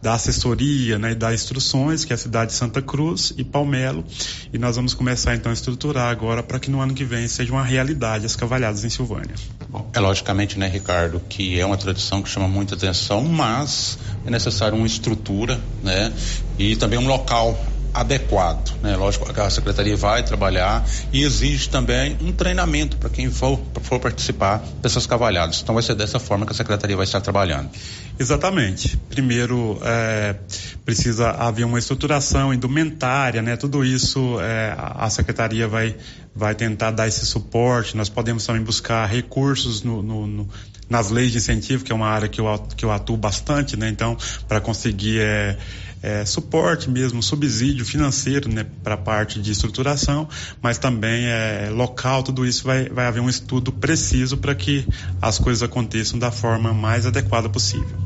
[0.02, 4.04] dar assessoria, né, e dar instruções, que é a cidade de Santa Cruz e Palmelo.
[4.52, 7.52] E nós vamos começar então a estruturar agora para que no ano que vem seja
[7.52, 9.36] uma realidade as cavalhadas em Silvânia.
[9.70, 14.32] Bom, é logicamente, né, Ricardo, que é uma tradição que chama muita atenção, mas é
[14.32, 16.14] necessário uma estrutura, né,
[16.58, 17.60] e também um local
[17.96, 18.74] adequado.
[18.82, 18.96] Né?
[18.96, 24.00] Lógico que a secretaria vai trabalhar e exige também um treinamento para quem for, for
[24.00, 25.62] participar dessas cavalhadas.
[25.62, 27.70] Então vai ser dessa forma que a secretaria vai estar trabalhando.
[28.20, 28.98] Exatamente.
[29.10, 30.36] Primeiro, é,
[30.84, 33.56] precisa haver uma estruturação indumentária, né?
[33.56, 35.96] Tudo isso é, a secretaria vai,
[36.36, 37.96] vai tentar dar esse suporte.
[37.96, 40.50] Nós podemos também buscar recursos no, no, no
[40.90, 43.90] nas leis de incentivo, que é uma área que eu, que eu atuo bastante, né?
[43.90, 44.16] Então,
[44.48, 45.58] para conseguir é,
[46.06, 50.30] é, suporte mesmo, subsídio financeiro né, para a parte de estruturação,
[50.62, 54.86] mas também é, local, tudo isso vai, vai haver um estudo preciso para que
[55.20, 57.98] as coisas aconteçam da forma mais adequada possível.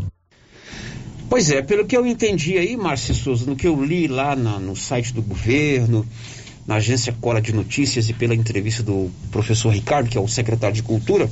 [1.30, 4.58] Pois é, pelo que eu entendi aí, Márcio Souza, no que eu li lá na,
[4.60, 6.08] no site do governo,
[6.66, 10.76] na agência Cola de Notícias e pela entrevista do professor Ricardo, que é o secretário
[10.76, 11.30] de Cultura,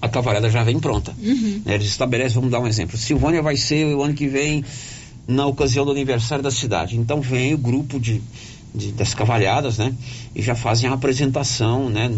[0.00, 1.12] a cavalhada já vem pronta.
[1.20, 1.62] Uhum.
[1.64, 2.96] Né, eles estabelecem, vamos dar um exemplo.
[2.96, 4.64] Silvânia vai ser o ano que vem
[5.26, 6.96] na ocasião do aniversário da cidade.
[6.96, 8.22] Então vem o grupo de,
[8.74, 9.92] de, das cavalhadas, né?
[10.34, 12.14] E já fazem a apresentação, né?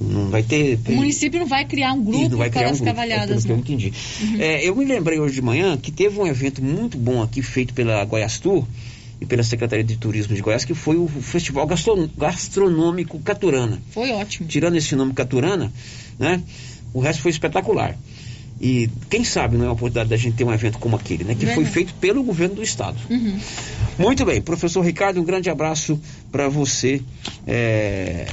[0.00, 0.78] Não vai ter.
[0.88, 3.44] O município não vai criar um grupo não vai criar para um as grupo, cavalhadas.
[3.44, 3.92] É que eu entendi.
[4.20, 4.36] Uhum.
[4.40, 7.74] É, eu me lembrei hoje de manhã que teve um evento muito bom aqui feito
[7.74, 8.64] pela Goiás Tour
[9.20, 11.68] e pela Secretaria de Turismo de Goiás, que foi o Festival
[12.16, 13.80] Gastronômico Caturana.
[13.90, 14.46] Foi ótimo.
[14.46, 15.72] Tirando esse nome Caturana,
[16.18, 16.42] né?
[16.94, 17.96] O resto foi espetacular.
[18.60, 21.34] E quem sabe não é a oportunidade da gente ter um evento como aquele, né?
[21.34, 21.64] Que Verdade.
[21.64, 22.96] foi feito pelo governo do estado.
[23.08, 23.38] Uhum.
[23.98, 26.00] Muito bem, professor Ricardo, um grande abraço
[26.32, 27.00] para você.
[27.46, 28.26] É...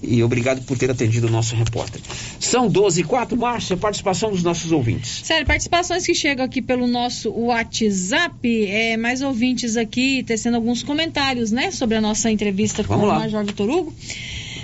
[0.00, 2.00] E obrigado por ter atendido o nosso repórter.
[2.38, 5.22] São 12 e 4, Márcia, participação dos nossos ouvintes.
[5.24, 11.50] Sério, participações que chegam aqui pelo nosso WhatsApp, é, mais ouvintes aqui tecendo alguns comentários,
[11.50, 13.18] né, sobre a nossa entrevista Vamos com lá.
[13.18, 13.92] o Major Vitor Hugo.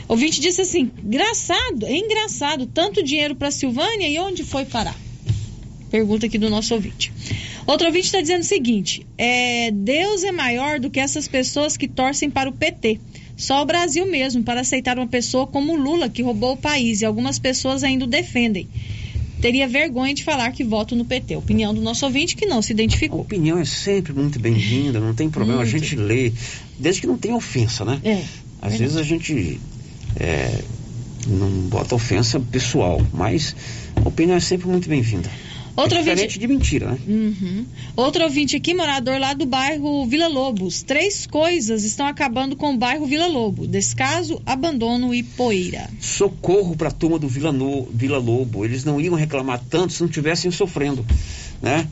[0.08, 4.96] Ouvinte disse assim: engraçado, é engraçado, tanto dinheiro para Silvânia e onde foi parar?
[5.90, 7.12] Pergunta aqui do nosso ouvinte.
[7.66, 11.88] Outro ouvinte está dizendo o seguinte: é, Deus é maior do que essas pessoas que
[11.88, 13.00] torcem para o PT.
[13.36, 17.04] Só o Brasil mesmo para aceitar uma pessoa como Lula, que roubou o país, e
[17.04, 18.68] algumas pessoas ainda o defendem.
[19.40, 21.36] Teria vergonha de falar que voto no PT.
[21.36, 23.18] Opinião do nosso ouvinte que não se identificou.
[23.18, 25.76] A opinião é sempre muito bem-vinda, não tem problema, Muito.
[25.76, 26.32] a gente lê,
[26.78, 28.00] desde que não tenha ofensa, né?
[28.04, 28.22] É.
[28.62, 29.60] Às vezes a gente
[30.18, 30.62] é,
[31.26, 33.54] não bota ofensa pessoal, mas
[33.96, 35.30] a opinião é sempre muito bem-vinda.
[35.76, 36.98] Outro é ouvinte- diferente de mentira, né?
[37.08, 37.66] Uhum.
[37.96, 40.84] Outro ouvinte aqui, morador lá do bairro Vila Lobos.
[40.84, 45.90] Três coisas estão acabando com o bairro Vila Lobo: descaso, abandono e poeira.
[46.00, 48.64] Socorro para a turma do Vila, no, Vila Lobo.
[48.64, 51.04] Eles não iam reclamar tanto se não estivessem sofrendo,
[51.60, 51.88] né?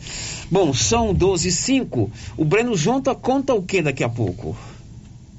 [0.49, 2.09] Bom, são 12 e 5.
[2.37, 4.57] O Breno Jonta conta o que daqui a pouco?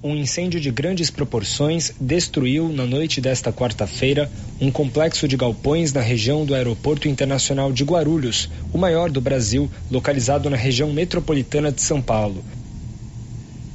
[0.04, 4.30] Um incêndio de grandes proporções destruiu, na noite desta quarta-feira,
[4.60, 9.72] um complexo de galpões na região do Aeroporto Internacional de Guarulhos, o maior do Brasil,
[9.90, 12.44] localizado na região metropolitana de São Paulo.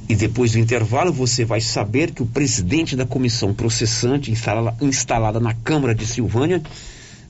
[0.07, 5.39] E depois do intervalo você vai saber que o presidente da comissão processante instala- instalada
[5.39, 6.61] na Câmara de Silvânia,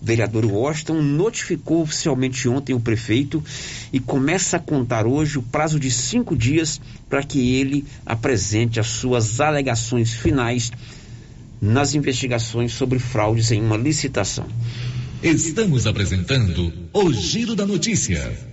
[0.02, 3.43] vereador Washington, notificou oficialmente ontem o prefeito
[3.91, 6.80] e começa a contar hoje o prazo de cinco dias
[7.10, 10.72] para que ele apresente as suas alegações finais
[11.62, 14.45] nas investigações sobre fraudes em uma licitação.
[15.22, 18.50] Estamos apresentando o Giro da Notícia.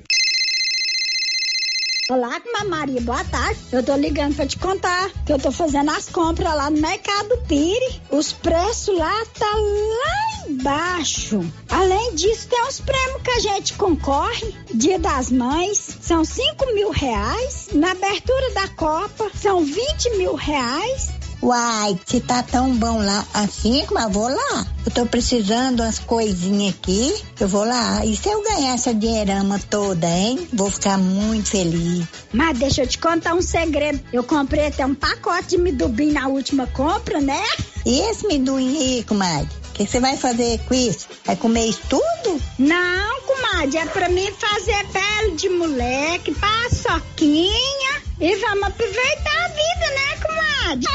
[2.08, 3.58] Olá, Maria, boa tarde.
[3.72, 7.36] Eu tô ligando pra te contar que eu tô fazendo as compras lá no Mercado
[7.48, 8.00] Pire.
[8.12, 11.44] Os preços lá tá lá embaixo.
[11.68, 14.54] Além disso, tem os prêmios que a gente concorre.
[14.72, 17.70] Dia das Mães, são 5 mil reais.
[17.72, 21.10] Na abertura da Copa, são 20 mil reais.
[21.42, 24.66] Uai, se tá tão bom lá assim, mas vou lá.
[24.84, 28.04] Eu tô precisando umas coisinhas aqui, eu vou lá.
[28.04, 30.48] E se eu ganhar essa dinheirama toda, hein?
[30.52, 32.06] Vou ficar muito feliz.
[32.32, 34.00] Mas deixa eu te contar um segredo.
[34.12, 37.42] Eu comprei até um pacote de midubim na última compra, né?
[37.84, 39.48] E esse minduim aí, comadre?
[39.70, 41.06] O que você vai fazer com isso?
[41.24, 42.40] Vai comer isso tudo?
[42.58, 49.90] Não, comadre, é pra mim fazer pele de moleque, paçoquinha e vamos aproveitar a vida,
[49.94, 50.88] né, comadre?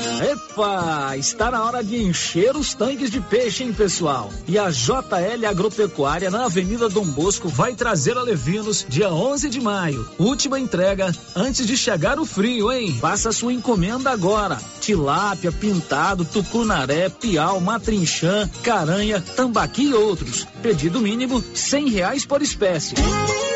[0.21, 4.29] Epa, está na hora de encher os tanques de peixe, hein, pessoal?
[4.47, 9.59] E a JL Agropecuária na Avenida Dom Bosco vai trazer a Levinos dia 11 de
[9.59, 10.07] maio.
[10.19, 12.95] Última entrega antes de chegar o frio, hein?
[13.01, 14.59] Faça sua encomenda agora.
[14.79, 20.45] Tilápia, pintado, tucunaré, piau, matrinchã, caranha, tambaqui e outros.
[20.61, 22.95] Pedido mínimo cem reais por espécie.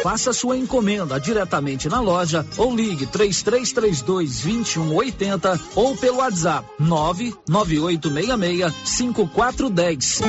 [0.02, 10.22] Faça sua encomenda diretamente na loja ou ligue 3332 2180 ou pelo WhatsApp 99866 5410.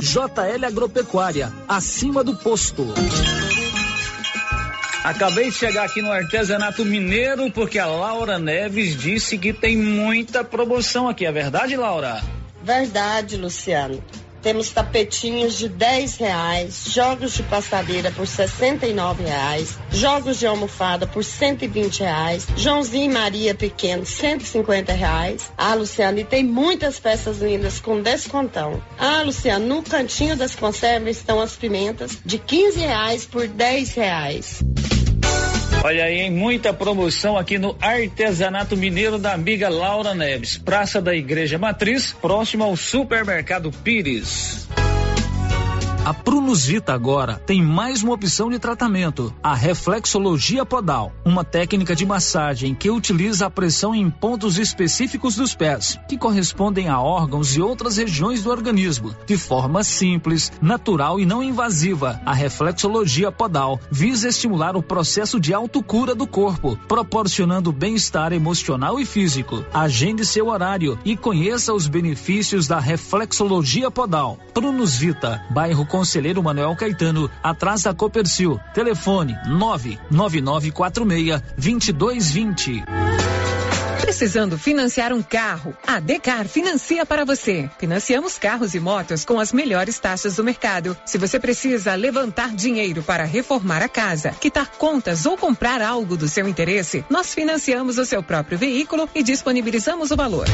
[0.00, 2.86] JL Agropecuária, acima do posto.
[5.02, 10.42] Acabei de chegar aqui no artesanato mineiro porque a Laura Neves disse que tem muita
[10.44, 11.24] promoção aqui.
[11.24, 12.20] É verdade, Laura?
[12.62, 14.02] Verdade, Luciano.
[14.46, 21.24] Temos tapetinhos de 10 reais, jogos de passadeira por 69 reais, jogos de almofada por
[21.24, 25.50] 120 reais, Joãozinho e Maria pequeno 150 reais.
[25.58, 28.80] Ah, Luciano, e tem muitas peças lindas com descontão.
[28.96, 34.62] Ah, Luciano, no cantinho das conservas estão as pimentas de 15 reais por 10 reais.
[35.86, 36.32] Olha aí, hein?
[36.32, 42.64] muita promoção aqui no Artesanato Mineiro da amiga Laura Neves, Praça da Igreja Matriz, próximo
[42.64, 44.66] ao Supermercado Pires.
[46.06, 51.96] A Prunus Vita agora tem mais uma opção de tratamento, a reflexologia podal, uma técnica
[51.96, 57.56] de massagem que utiliza a pressão em pontos específicos dos pés, que correspondem a órgãos
[57.56, 62.20] e outras regiões do organismo, de forma simples, natural e não invasiva.
[62.24, 69.04] A reflexologia podal visa estimular o processo de autocura do corpo, proporcionando bem-estar emocional e
[69.04, 69.64] físico.
[69.74, 74.38] Agende seu horário e conheça os benefícios da reflexologia podal.
[74.54, 78.60] Prunus Vita, bairro Conselheiro Manuel Caetano, atrás da Copercil.
[78.74, 82.84] Telefone 99946 2220.
[84.06, 85.76] Precisando financiar um carro?
[85.84, 87.68] A Decar financia para você.
[87.76, 90.96] Financiamos carros e motos com as melhores taxas do mercado.
[91.04, 96.28] Se você precisa levantar dinheiro para reformar a casa, quitar contas ou comprar algo do
[96.28, 100.46] seu interesse, nós financiamos o seu próprio veículo e disponibilizamos o valor.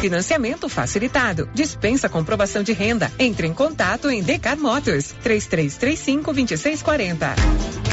[0.00, 1.48] Financiamento facilitado.
[1.54, 3.12] Dispensa comprovação de renda.
[3.20, 7.89] Entre em contato em Decar Motors 3335 2640.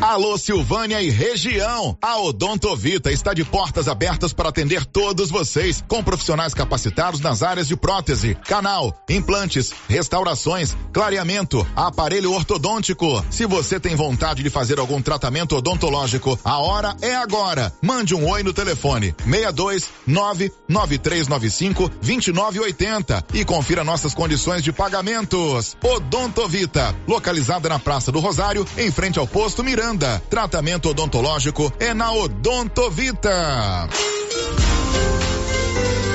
[0.00, 1.96] Alô Silvânia e região.
[2.00, 7.68] A Odontovita está de portas abertas para atender todos vocês, com profissionais capacitados nas áreas
[7.68, 13.22] de prótese, canal, implantes, restaurações, clareamento, aparelho ortodôntico.
[13.28, 17.70] Se você tem vontade de fazer algum tratamento odontológico, a hora é agora.
[17.82, 25.76] Mande um oi no telefone 62 99395 2980 e confira nossas condições de pagamentos.
[25.82, 29.89] Odontovita, localizada na Praça do Rosário, em frente ao posto Miranda.
[30.30, 33.88] Tratamento odontológico é na Odontovita.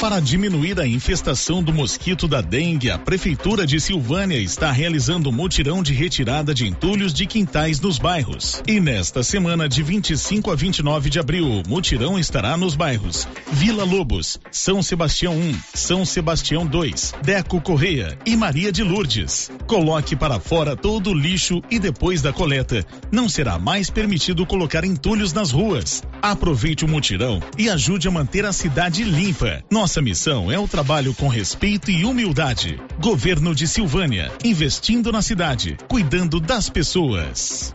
[0.00, 5.32] Para diminuir a infestação do mosquito da dengue, a Prefeitura de Silvânia está realizando um
[5.32, 8.62] mutirão de retirada de entulhos de quintais nos bairros.
[8.68, 13.84] E nesta semana, de 25 a 29 de abril, o mutirão estará nos bairros Vila
[13.84, 19.50] Lobos, São Sebastião 1, São Sebastião 2, Deco Correia e Maria de Lourdes.
[19.66, 24.84] Coloque para fora todo o lixo e depois da coleta, não será mais permitido colocar
[24.84, 26.02] entulhos nas ruas.
[26.20, 29.64] Aproveite o mutirão e ajude a manter a cidade limpa.
[29.86, 32.76] Nossa missão é o trabalho com respeito e humildade.
[33.00, 37.72] Governo de Silvânia, investindo na cidade, cuidando das pessoas.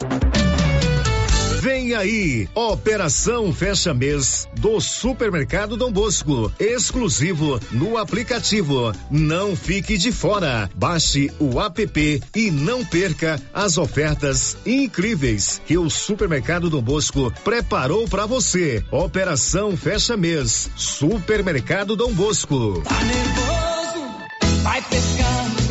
[1.61, 8.91] Vem aí, Operação Fecha Mês do Supermercado Dom Bosco, exclusivo no aplicativo.
[9.11, 10.67] Não fique de fora.
[10.73, 18.07] Baixe o app e não perca as ofertas incríveis que o Supermercado Dom Bosco preparou
[18.07, 18.83] para você.
[18.89, 22.81] Operação Fecha Mês, Supermercado Dom Bosco.
[22.81, 25.70] Tá nervoso, vai pescando.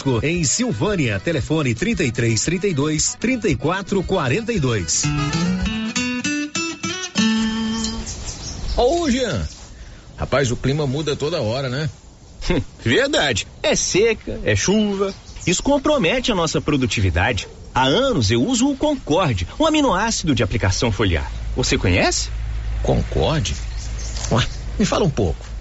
[0.23, 1.19] em Silvânia.
[1.19, 5.03] Telefone 33 32 34 42.
[8.77, 9.47] Ô, Jean.
[10.17, 11.89] Rapaz, o clima muda toda hora, né?
[12.83, 13.47] Verdade.
[13.61, 15.13] É seca, é chuva.
[15.45, 17.47] Isso compromete a nossa produtividade.
[17.73, 21.31] Há anos eu uso o Concorde, um aminoácido de aplicação foliar.
[21.55, 22.29] Você conhece?
[22.83, 23.55] Concorde?
[24.31, 24.45] Ué,
[24.77, 25.50] me fala um pouco.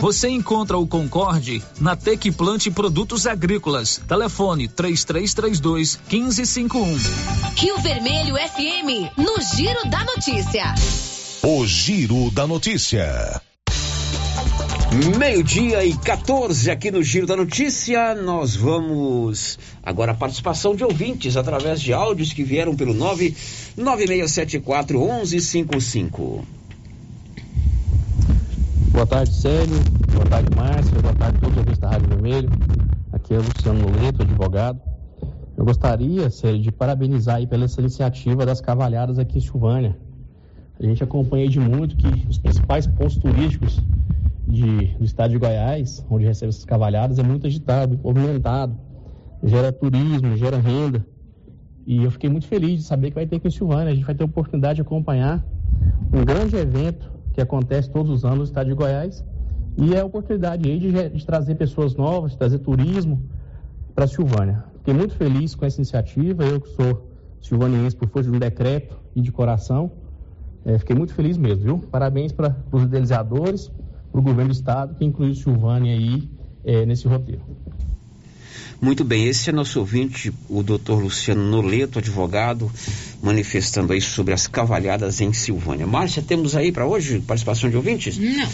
[0.00, 4.00] Você encontra o Concorde na Tec Plante Produtos Agrícolas.
[4.08, 6.96] Telefone 3332 1551.
[7.56, 10.74] Rio Vermelho FM, no Giro da Notícia.
[11.42, 13.40] O Giro da Notícia.
[15.18, 18.14] Meio-dia e 14 aqui no Giro da Notícia.
[18.14, 26.59] Nós vamos agora a participação de ouvintes através de áudios que vieram pelo 99674 1155.
[29.00, 29.76] Boa tarde, Célio.
[30.12, 31.00] Boa tarde, Márcio.
[31.00, 32.50] Boa tarde a todos os da Rádio Vermelho.
[33.10, 34.78] Aqui é o Luciano Noleto, advogado.
[35.56, 39.96] Eu gostaria, Célio, de parabenizar aí pela essa iniciativa das cavalhadas aqui em Silvânia.
[40.78, 43.80] A gente acompanha de muito que os principais pontos turísticos
[44.46, 48.76] de, do estado de Goiás, onde recebe essas cavalhadas, é muito agitado, movimentado,
[49.42, 51.06] gera turismo, gera renda.
[51.86, 53.92] E eu fiquei muito feliz de saber que vai ter aqui em Silvânia.
[53.92, 55.42] A gente vai ter a oportunidade de acompanhar
[56.12, 59.24] um grande evento que acontece todos os anos no estado de Goiás.
[59.76, 63.22] E é a oportunidade aí de, de trazer pessoas novas, de trazer turismo
[63.94, 64.64] para Silvânia.
[64.78, 66.44] Fiquei muito feliz com essa iniciativa.
[66.44, 67.08] Eu que sou
[67.40, 69.90] silvaniense por força de um decreto e de coração.
[70.64, 71.78] É, fiquei muito feliz mesmo, viu?
[71.90, 73.70] Parabéns para os idealizadores,
[74.10, 76.28] para o governo do estado, que incluiu Silvânia aí
[76.64, 77.42] é, nesse roteiro.
[78.82, 82.72] Muito bem, esse é nosso ouvinte, o doutor Luciano Noleto, advogado,
[83.22, 85.86] manifestando aí sobre as cavalhadas em Silvânia.
[85.86, 88.16] Márcia, temos aí para hoje participação de ouvintes?
[88.16, 88.48] Não.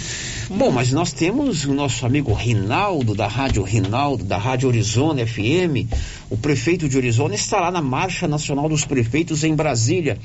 [0.58, 5.86] Bom, mas nós temos o nosso amigo Rinaldo, da Rádio Rinaldo, da Rádio Horizona FM.
[6.28, 10.18] O prefeito de Horizona está lá na Marcha Nacional dos Prefeitos em Brasília.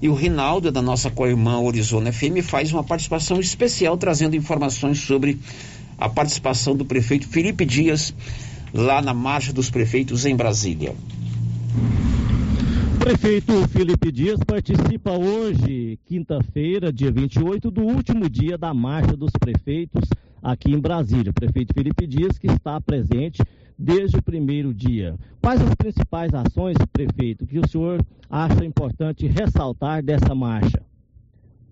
[0.00, 5.38] E o Rinaldo, da nossa co-irmã Horizona FM, faz uma participação especial trazendo informações sobre
[5.98, 8.14] a participação do prefeito Felipe Dias
[8.74, 10.96] lá na Marcha dos Prefeitos em Brasília.
[12.98, 20.08] Prefeito Felipe Dias participa hoje, quinta-feira, dia 28, do último dia da Marcha dos Prefeitos
[20.42, 21.32] aqui em Brasília.
[21.32, 23.42] Prefeito Felipe Dias que está presente
[23.78, 25.14] desde o primeiro dia.
[25.40, 30.82] Quais as principais ações, prefeito, que o senhor acha importante ressaltar dessa marcha?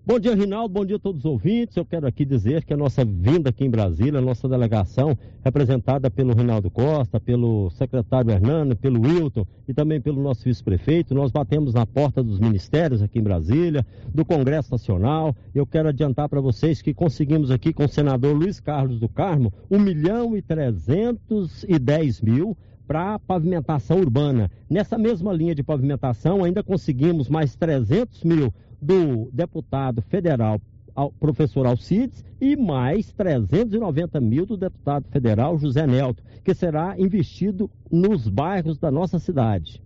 [0.05, 0.73] Bom dia, Rinaldo.
[0.73, 1.77] Bom dia a todos os ouvintes.
[1.77, 6.11] Eu quero aqui dizer que a nossa vinda aqui em Brasília, a nossa delegação, representada
[6.11, 11.73] pelo Rinaldo Costa, pelo secretário Hernando, pelo Wilton e também pelo nosso vice-prefeito, nós batemos
[11.73, 15.33] na porta dos ministérios aqui em Brasília, do Congresso Nacional.
[15.55, 19.53] Eu quero adiantar para vocês que conseguimos aqui com o senador Luiz Carlos do Carmo
[19.71, 24.51] 1 milhão e 310 mil para pavimentação urbana.
[24.69, 28.53] Nessa mesma linha de pavimentação, ainda conseguimos mais 300 mil
[28.83, 30.59] do deputado federal
[31.19, 38.27] professor Alcides e mais 390 mil do deputado federal José Nelto, que será investido nos
[38.27, 39.81] bairros da nossa cidade.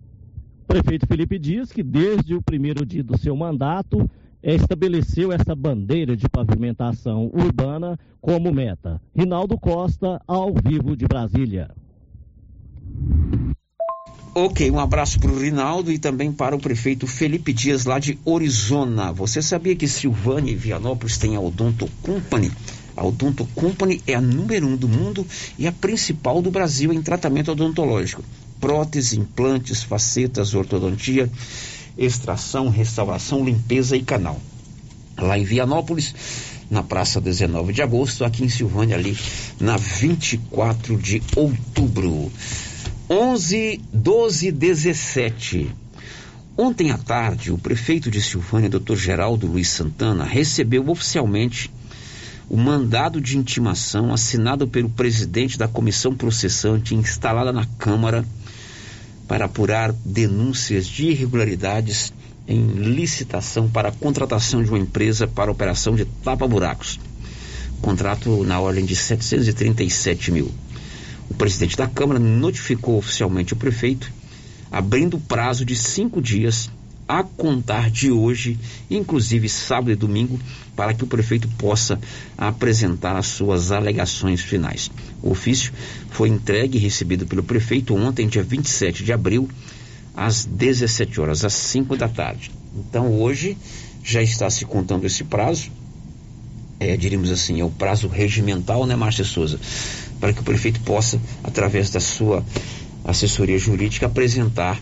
[0.66, 4.08] Prefeito Felipe diz que desde o primeiro dia do seu mandato
[4.42, 9.00] estabeleceu essa bandeira de pavimentação urbana como meta.
[9.14, 11.70] Rinaldo Costa, ao vivo de Brasília.
[14.40, 18.16] Ok, um abraço para o Rinaldo e também para o prefeito Felipe Dias, lá de
[18.24, 19.12] Orizona.
[19.12, 22.52] Você sabia que Silvânia e Vianópolis têm a Odonto Company?
[22.96, 25.26] A Odonto Company é a número um do mundo
[25.58, 28.22] e a principal do Brasil em tratamento odontológico.
[28.60, 31.28] Prótese, implantes, facetas, ortodontia,
[31.98, 34.40] extração, restauração, limpeza e canal.
[35.18, 36.14] Lá em Vianópolis,
[36.70, 39.18] na Praça 19 de Agosto, aqui em Silvânia, ali
[39.58, 42.30] na 24 de outubro.
[43.10, 45.74] 11, 12, 17.
[46.58, 48.96] Ontem à tarde, o prefeito de Silvânia, Dr.
[48.96, 51.70] Geraldo Luiz Santana, recebeu oficialmente
[52.50, 58.26] o mandado de intimação assinado pelo presidente da comissão processante instalada na Câmara
[59.26, 62.12] para apurar denúncias de irregularidades
[62.46, 67.00] em licitação para a contratação de uma empresa para operação de tapa-buracos.
[67.80, 70.52] Contrato na ordem de 737 mil.
[71.30, 74.10] O presidente da Câmara notificou oficialmente o prefeito,
[74.70, 76.70] abrindo prazo de cinco dias
[77.08, 78.58] a contar de hoje,
[78.90, 80.38] inclusive sábado e domingo,
[80.76, 81.98] para que o prefeito possa
[82.36, 84.90] apresentar as suas alegações finais.
[85.22, 85.72] O ofício
[86.10, 89.48] foi entregue e recebido pelo prefeito ontem, dia 27 de abril,
[90.14, 92.50] às 17 horas, às 5 da tarde.
[92.76, 93.56] Então hoje
[94.04, 95.70] já está se contando esse prazo,
[96.80, 99.58] é, diríamos assim, é o prazo regimental, né, Márcia Souza?
[100.20, 102.44] Para que o prefeito possa, através da sua
[103.04, 104.80] assessoria jurídica, apresentar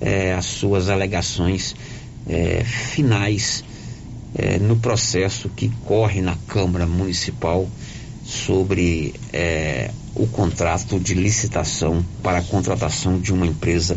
[0.00, 1.74] é, as suas alegações
[2.28, 3.64] é, finais
[4.34, 7.68] é, no processo que corre na Câmara Municipal
[8.24, 9.14] sobre
[10.14, 13.96] o contrato de licitação para a contratação de uma empresa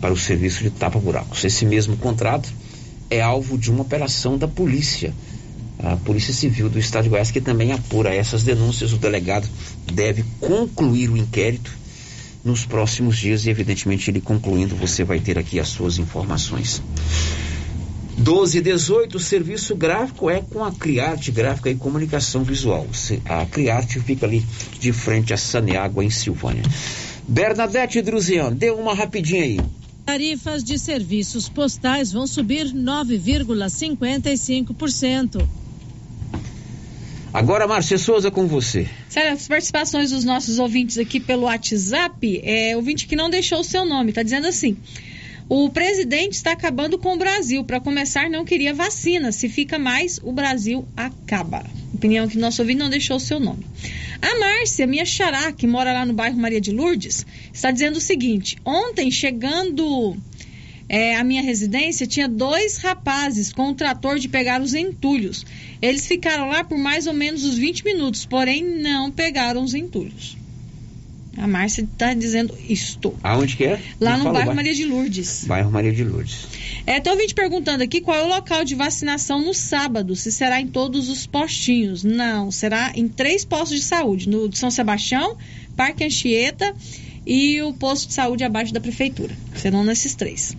[0.00, 1.44] para o serviço de tapa-buracos.
[1.44, 2.52] Esse mesmo contrato
[3.10, 5.12] é alvo de uma operação da polícia
[5.82, 8.92] a Polícia Civil do Estado de Goiás, que também apura essas denúncias.
[8.92, 9.48] O delegado
[9.92, 11.72] deve concluir o inquérito
[12.44, 16.82] nos próximos dias e, evidentemente, ele concluindo, você vai ter aqui as suas informações.
[18.16, 22.84] 1218, o serviço gráfico é com a Criarte Gráfica e Comunicação Visual.
[23.24, 24.44] A Criarte fica ali
[24.80, 26.64] de frente a Saneágua, em Silvânia.
[27.28, 29.60] Bernadette Druzian, dê uma rapidinha aí.
[30.04, 35.46] Tarifas de serviços postais vão subir 9,55%.
[37.32, 38.88] Agora, Márcia Souza, com você.
[39.08, 43.64] Sério, as participações dos nossos ouvintes aqui pelo WhatsApp, é ouvinte que não deixou o
[43.64, 44.76] seu nome, está dizendo assim.
[45.50, 47.64] O presidente está acabando com o Brasil.
[47.64, 49.32] Para começar, não queria vacina.
[49.32, 51.64] Se fica mais, o Brasil acaba.
[51.94, 53.64] Opinião que nosso ouvinte não deixou o seu nome.
[54.20, 58.00] A Márcia, minha xará, que mora lá no bairro Maria de Lourdes, está dizendo o
[58.00, 60.14] seguinte: ontem, chegando
[60.88, 65.44] é, à minha residência, tinha dois rapazes com o trator de pegar os entulhos.
[65.82, 70.36] Eles ficaram lá por mais ou menos uns 20 minutos, porém não pegaram os entulhos.
[71.36, 73.14] A Márcia está dizendo isto.
[73.22, 73.80] Aonde que é?
[74.00, 75.44] Lá no bairro, bairro Maria de Lourdes.
[75.46, 76.48] Bairro Maria de Lourdes.
[76.84, 80.60] É, tem ouvinte perguntando aqui qual é o local de vacinação no sábado, se será
[80.60, 82.02] em todos os postinhos.
[82.02, 85.36] Não, será em três postos de saúde, no de São Sebastião,
[85.76, 86.74] Parque Anchieta
[87.24, 89.36] e o posto de saúde abaixo da prefeitura.
[89.54, 90.56] Serão nesses três.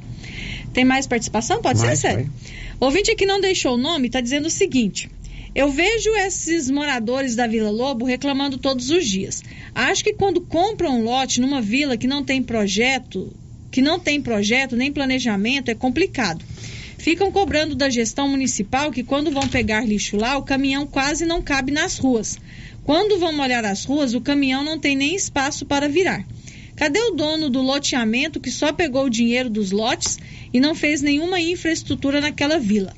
[0.74, 1.62] Tem mais participação?
[1.62, 2.32] Pode mais, ser, sério?
[2.80, 5.10] Ouvinte que não deixou o nome está dizendo o seguinte:
[5.54, 9.42] eu vejo esses moradores da Vila Lobo reclamando todos os dias.
[9.74, 13.34] Acho que quando compram um lote numa vila que não tem projeto,
[13.72, 16.46] que não tem projeto nem planejamento, é complicado.
[17.00, 21.42] Ficam cobrando da gestão municipal que quando vão pegar lixo lá, o caminhão quase não
[21.42, 22.38] cabe nas ruas.
[22.84, 26.26] Quando vão molhar as ruas, o caminhão não tem nem espaço para virar.
[26.80, 30.18] Cadê o dono do loteamento que só pegou o dinheiro dos lotes
[30.54, 32.94] e não fez nenhuma infraestrutura naquela vila?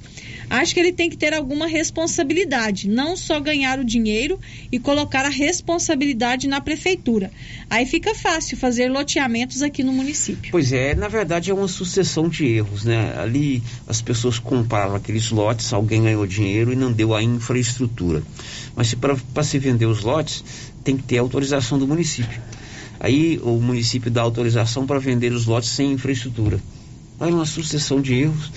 [0.52, 4.40] Acho que ele tem que ter alguma responsabilidade, não só ganhar o dinheiro
[4.72, 7.32] e colocar a responsabilidade na prefeitura.
[7.72, 10.52] Aí fica fácil fazer loteamentos aqui no município.
[10.52, 13.18] Pois é, na verdade é uma sucessão de erros, né?
[13.18, 18.22] Ali as pessoas compraram aqueles lotes, alguém ganhou dinheiro e não deu a infraestrutura.
[18.76, 20.44] Mas para se vender os lotes,
[20.84, 22.40] tem que ter autorização do município.
[23.04, 26.60] Aí o município dá autorização para vender os lotes sem infraestrutura.
[27.20, 28.52] Aí uma sucessão de erros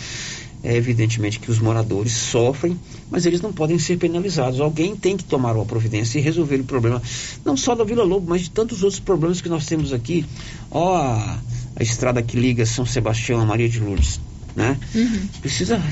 [0.62, 2.78] é evidentemente que os moradores sofrem,
[3.10, 4.60] mas eles não podem ser penalizados.
[4.60, 7.02] Alguém tem que tomar uma providência e resolver o problema,
[7.42, 10.26] não só da Vila Lobo, mas de tantos outros problemas que nós temos aqui.
[10.70, 11.38] Ó, a,
[11.76, 14.20] a estrada que liga São Sebastião a Maria de Lourdes,
[14.54, 14.78] né?
[14.94, 15.28] Uhum.
[15.40, 15.82] Precisa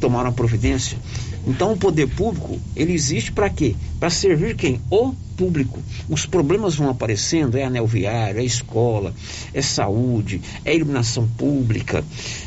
[0.00, 0.98] tomar uma providência.
[1.46, 3.76] Então o poder público, ele existe para quê?
[4.00, 4.80] Para servir quem?
[4.90, 5.82] O público.
[6.08, 9.12] Os problemas vão aparecendo, é anel viário, é escola,
[9.52, 12.04] é saúde, é iluminação pública,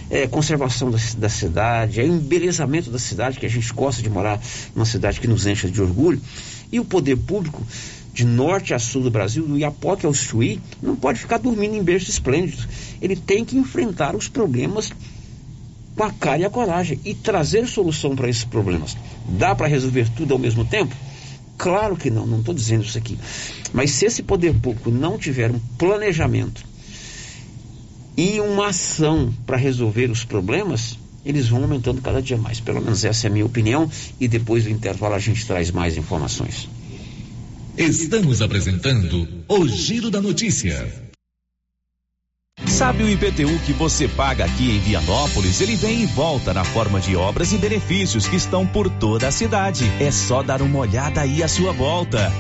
[0.10, 4.42] é conservação da, da cidade, é embelezamento da cidade, que a gente gosta de morar
[4.76, 6.22] numa cidade que nos enche de orgulho.
[6.72, 7.62] E o poder público,
[8.14, 11.84] de norte a sul do Brasil, do Iapoque ao Chuí, não pode ficar dormindo em
[11.84, 12.68] berço esplêndido.
[13.00, 14.92] Ele tem que enfrentar os problemas
[15.98, 18.96] com a cara e a coragem e trazer solução para esses problemas.
[19.28, 20.96] Dá para resolver tudo ao mesmo tempo?
[21.58, 23.18] Claro que não, não estou dizendo isso aqui.
[23.74, 26.64] Mas se esse poder público não tiver um planejamento
[28.16, 32.60] e uma ação para resolver os problemas, eles vão aumentando cada dia mais.
[32.60, 33.90] Pelo menos essa é a minha opinião.
[34.20, 36.70] E depois do intervalo a gente traz mais informações.
[37.76, 41.07] Estamos apresentando o Giro da Notícia.
[42.66, 45.62] Sabe o IPTU que você paga aqui em Vianópolis?
[45.62, 49.32] Ele vem e volta na forma de obras e benefícios que estão por toda a
[49.32, 49.92] cidade.
[50.00, 52.32] É só dar uma olhada aí à sua volta.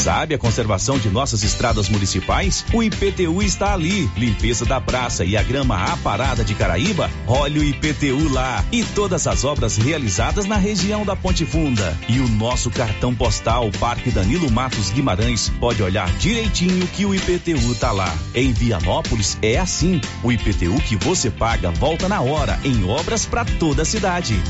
[0.00, 2.64] Sabe a conservação de nossas estradas municipais?
[2.72, 4.10] O IPTU está ali.
[4.16, 7.10] Limpeza da praça e a grama aparada de Caraíba?
[7.26, 8.64] Olha o IPTU lá.
[8.72, 11.94] E todas as obras realizadas na região da Ponte Funda.
[12.08, 17.74] E o nosso cartão postal Parque Danilo Matos Guimarães pode olhar direitinho que o IPTU
[17.74, 18.10] tá lá.
[18.34, 20.00] Em Vianópolis é assim.
[20.24, 24.42] O IPTU que você paga volta na hora em obras para toda a cidade.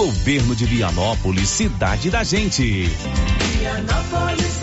[0.00, 2.84] Governo de Vianópolis, cidade da gente.
[3.58, 4.62] Vianópolis,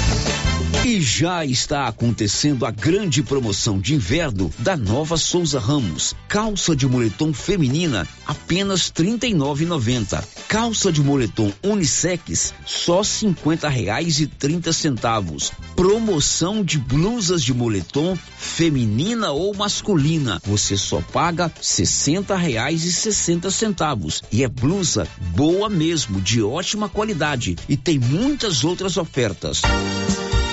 [0.83, 6.15] E já está acontecendo a grande promoção de inverno da Nova Souza Ramos.
[6.27, 10.23] Calça de moletom feminina apenas R$ 39,90.
[10.47, 15.51] Calça de moletom unissex só 50 reais e 30 centavos.
[15.75, 20.41] Promoção de blusas de moletom feminina ou masculina.
[20.43, 24.23] Você só paga 60 reais e 60 centavos.
[24.31, 27.55] E é blusa boa mesmo, de ótima qualidade.
[27.69, 29.61] E tem muitas outras ofertas.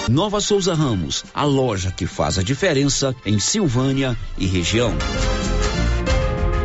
[0.08, 4.92] Nova Souza Ramos, a loja que faz a diferença em Silvânia e região.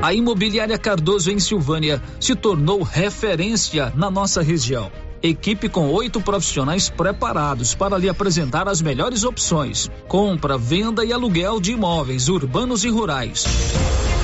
[0.01, 4.89] A Imobiliária Cardoso em Silvânia se tornou referência na nossa região.
[5.21, 11.59] Equipe com oito profissionais preparados para lhe apresentar as melhores opções: compra, venda e aluguel
[11.59, 13.45] de imóveis urbanos e rurais.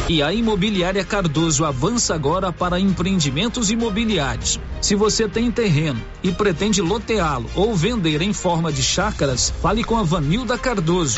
[0.10, 4.60] E a Imobiliária Cardoso avança agora para empreendimentos imobiliários.
[4.82, 9.96] Se você tem terreno e pretende loteá-lo ou vender em forma de chácaras, fale com
[9.96, 11.18] a Vanilda Cardoso.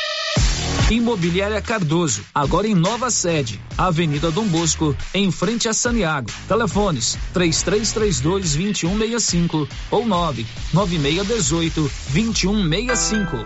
[0.92, 6.30] Imobiliária Cardoso, agora em nova sede, Avenida Dom Bosco, em frente a Saniago.
[6.50, 13.38] Telefones: 3332 2165 ou 99618 2165.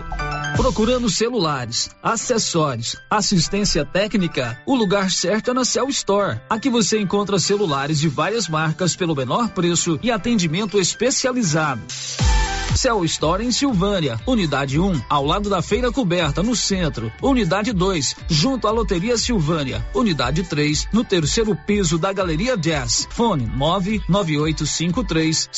[0.56, 6.40] Procurando celulares, acessórios, assistência técnica, o lugar certo é na Cell Store.
[6.50, 11.82] Aqui você encontra celulares de várias marcas pelo menor preço e atendimento especializado.
[12.74, 17.12] Cell Store em Silvânia, Unidade 1, ao lado da Feira Coberta, no centro.
[17.22, 19.86] Unidade 2, junto à Loteria Silvânia.
[19.94, 23.06] Unidade 3, no terceiro piso da Galeria Jazz.
[23.10, 25.50] Fone 99853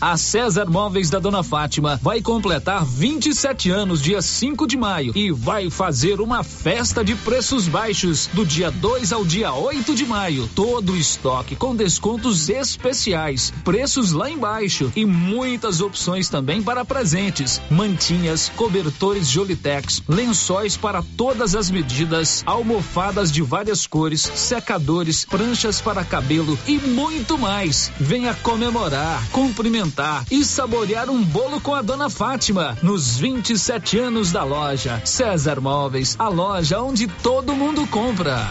[0.00, 5.30] A César Móveis da Dona Fátima vai completar 27 anos dia 5 de maio e
[5.30, 10.48] vai fazer uma festa de preços baixos do dia 2 ao dia 8 de maio.
[10.54, 17.60] Todo o estoque com descontos especiais, preços lá embaixo e muitas opções também para presentes,
[17.70, 26.02] mantinhas, cobertores Jolitex, lençóis para todas as medidas, almofadas de várias cores, secadores, pranchas para
[26.02, 27.92] cabelo e muito mais.
[28.00, 29.89] Venha comemorar, cumprimentar
[30.30, 35.00] e saborear um bolo com a dona Fátima nos 27 anos da loja.
[35.04, 38.50] César Móveis, a loja onde todo mundo compra.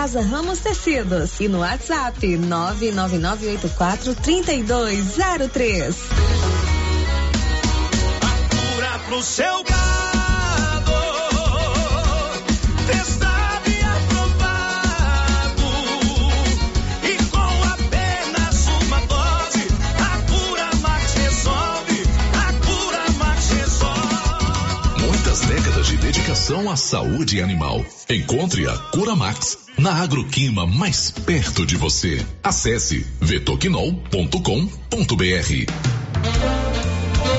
[0.00, 5.94] Casa Ramos Tecidos e no WhatsApp 99984 3203.
[8.48, 10.92] Cura pro seu gado.
[12.86, 15.68] Testado e aprovado.
[17.04, 19.68] E com apenas uma dose,
[19.98, 22.02] a cura Max resolve.
[22.38, 25.06] A cura Max resolve.
[25.06, 27.84] Muitas décadas de dedicação à saúde animal.
[28.08, 32.24] Encontre a Cura Max na Agroquima mais perto de você.
[32.42, 35.89] Acesse vetoquinol.com.br.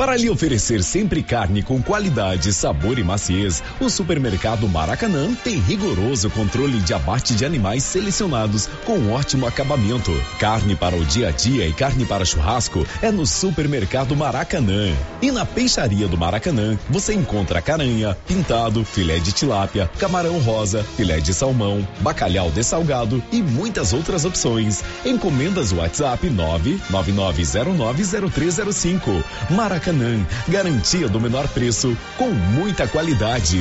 [0.01, 6.27] Para lhe oferecer sempre carne com qualidade, sabor e maciez, o supermercado Maracanã tem rigoroso
[6.31, 10.11] controle de abate de animais selecionados com ótimo acabamento.
[10.39, 14.91] Carne para o dia a dia e carne para churrasco é no supermercado Maracanã.
[15.21, 21.19] E na peixaria do Maracanã, você encontra caranha, pintado, filé de tilápia, camarão rosa, filé
[21.19, 24.83] de salmão, bacalhau dessalgado e muitas outras opções.
[25.05, 29.23] Encomendas WhatsApp 999090305.
[29.51, 29.90] Maracanã,
[30.47, 33.59] garantia do menor preço com muita qualidade.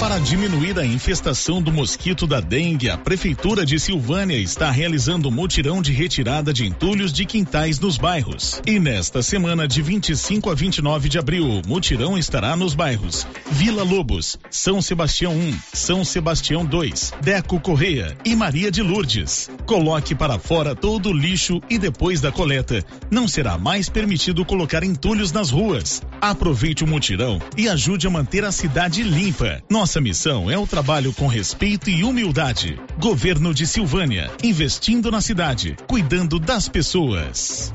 [0.00, 5.30] Para diminuir a infestação do mosquito da dengue, a Prefeitura de Silvânia está realizando um
[5.30, 8.62] mutirão de retirada de entulhos de quintais nos bairros.
[8.66, 13.82] E nesta semana, de 25 a 29 de abril, o mutirão estará nos bairros Vila
[13.82, 19.50] Lobos, São Sebastião 1, São Sebastião 2, Deco Correia e Maria de Lourdes.
[19.66, 24.82] Coloque para fora todo o lixo e depois da coleta, não será mais permitido colocar
[24.82, 26.00] entulhos nas ruas.
[26.22, 29.62] Aproveite o mutirão e ajude a manter a cidade limpa.
[29.90, 32.80] Nossa missão é o trabalho com respeito e humildade.
[33.00, 37.72] Governo de Silvânia, investindo na cidade, cuidando das pessoas.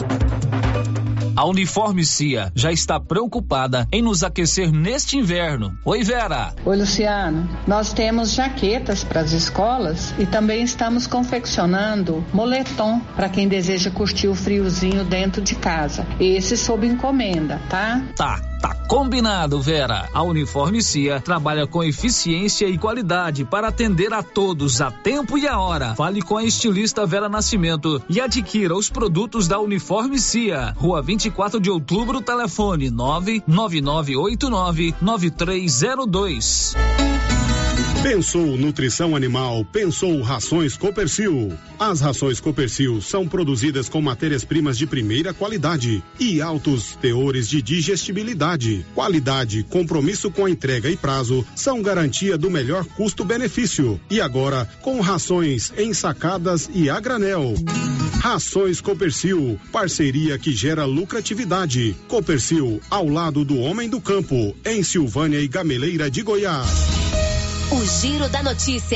[1.35, 5.77] A Uniforme Cia já está preocupada em nos aquecer neste inverno.
[5.83, 6.55] Oi, Vera.
[6.63, 7.49] Oi, Luciano.
[7.67, 14.29] Nós temos jaquetas para as escolas e também estamos confeccionando moletom para quem deseja curtir
[14.29, 16.07] o friozinho dentro de casa.
[16.17, 18.01] Esse sob encomenda, tá?
[18.15, 20.09] Tá, tá combinado, Vera.
[20.13, 25.47] A Uniforme Cia trabalha com eficiência e qualidade para atender a todos a tempo e
[25.47, 25.95] a hora.
[25.95, 30.73] Fale com a estilista Vera Nascimento e adquira os produtos da Uniforme Cia.
[30.77, 36.75] Rua 24 de Outubro, telefone 99989 9302.
[38.05, 41.51] Pensou nutrição animal, pensou rações Copercil.
[41.79, 48.85] As rações Copercil são produzidas com matérias-primas de primeira qualidade e altos teores de digestibilidade.
[48.93, 53.99] Qualidade, compromisso com a entrega e prazo são garantia do melhor custo-benefício.
[54.07, 57.55] E agora, com rações ensacadas e a granel.
[58.19, 61.95] Rações Copercil, parceria que gera lucratividade.
[62.07, 66.85] Copercil, ao lado do homem do campo, em Silvânia e Gameleira de Goiás.
[67.71, 68.93] O Giro da Notícia.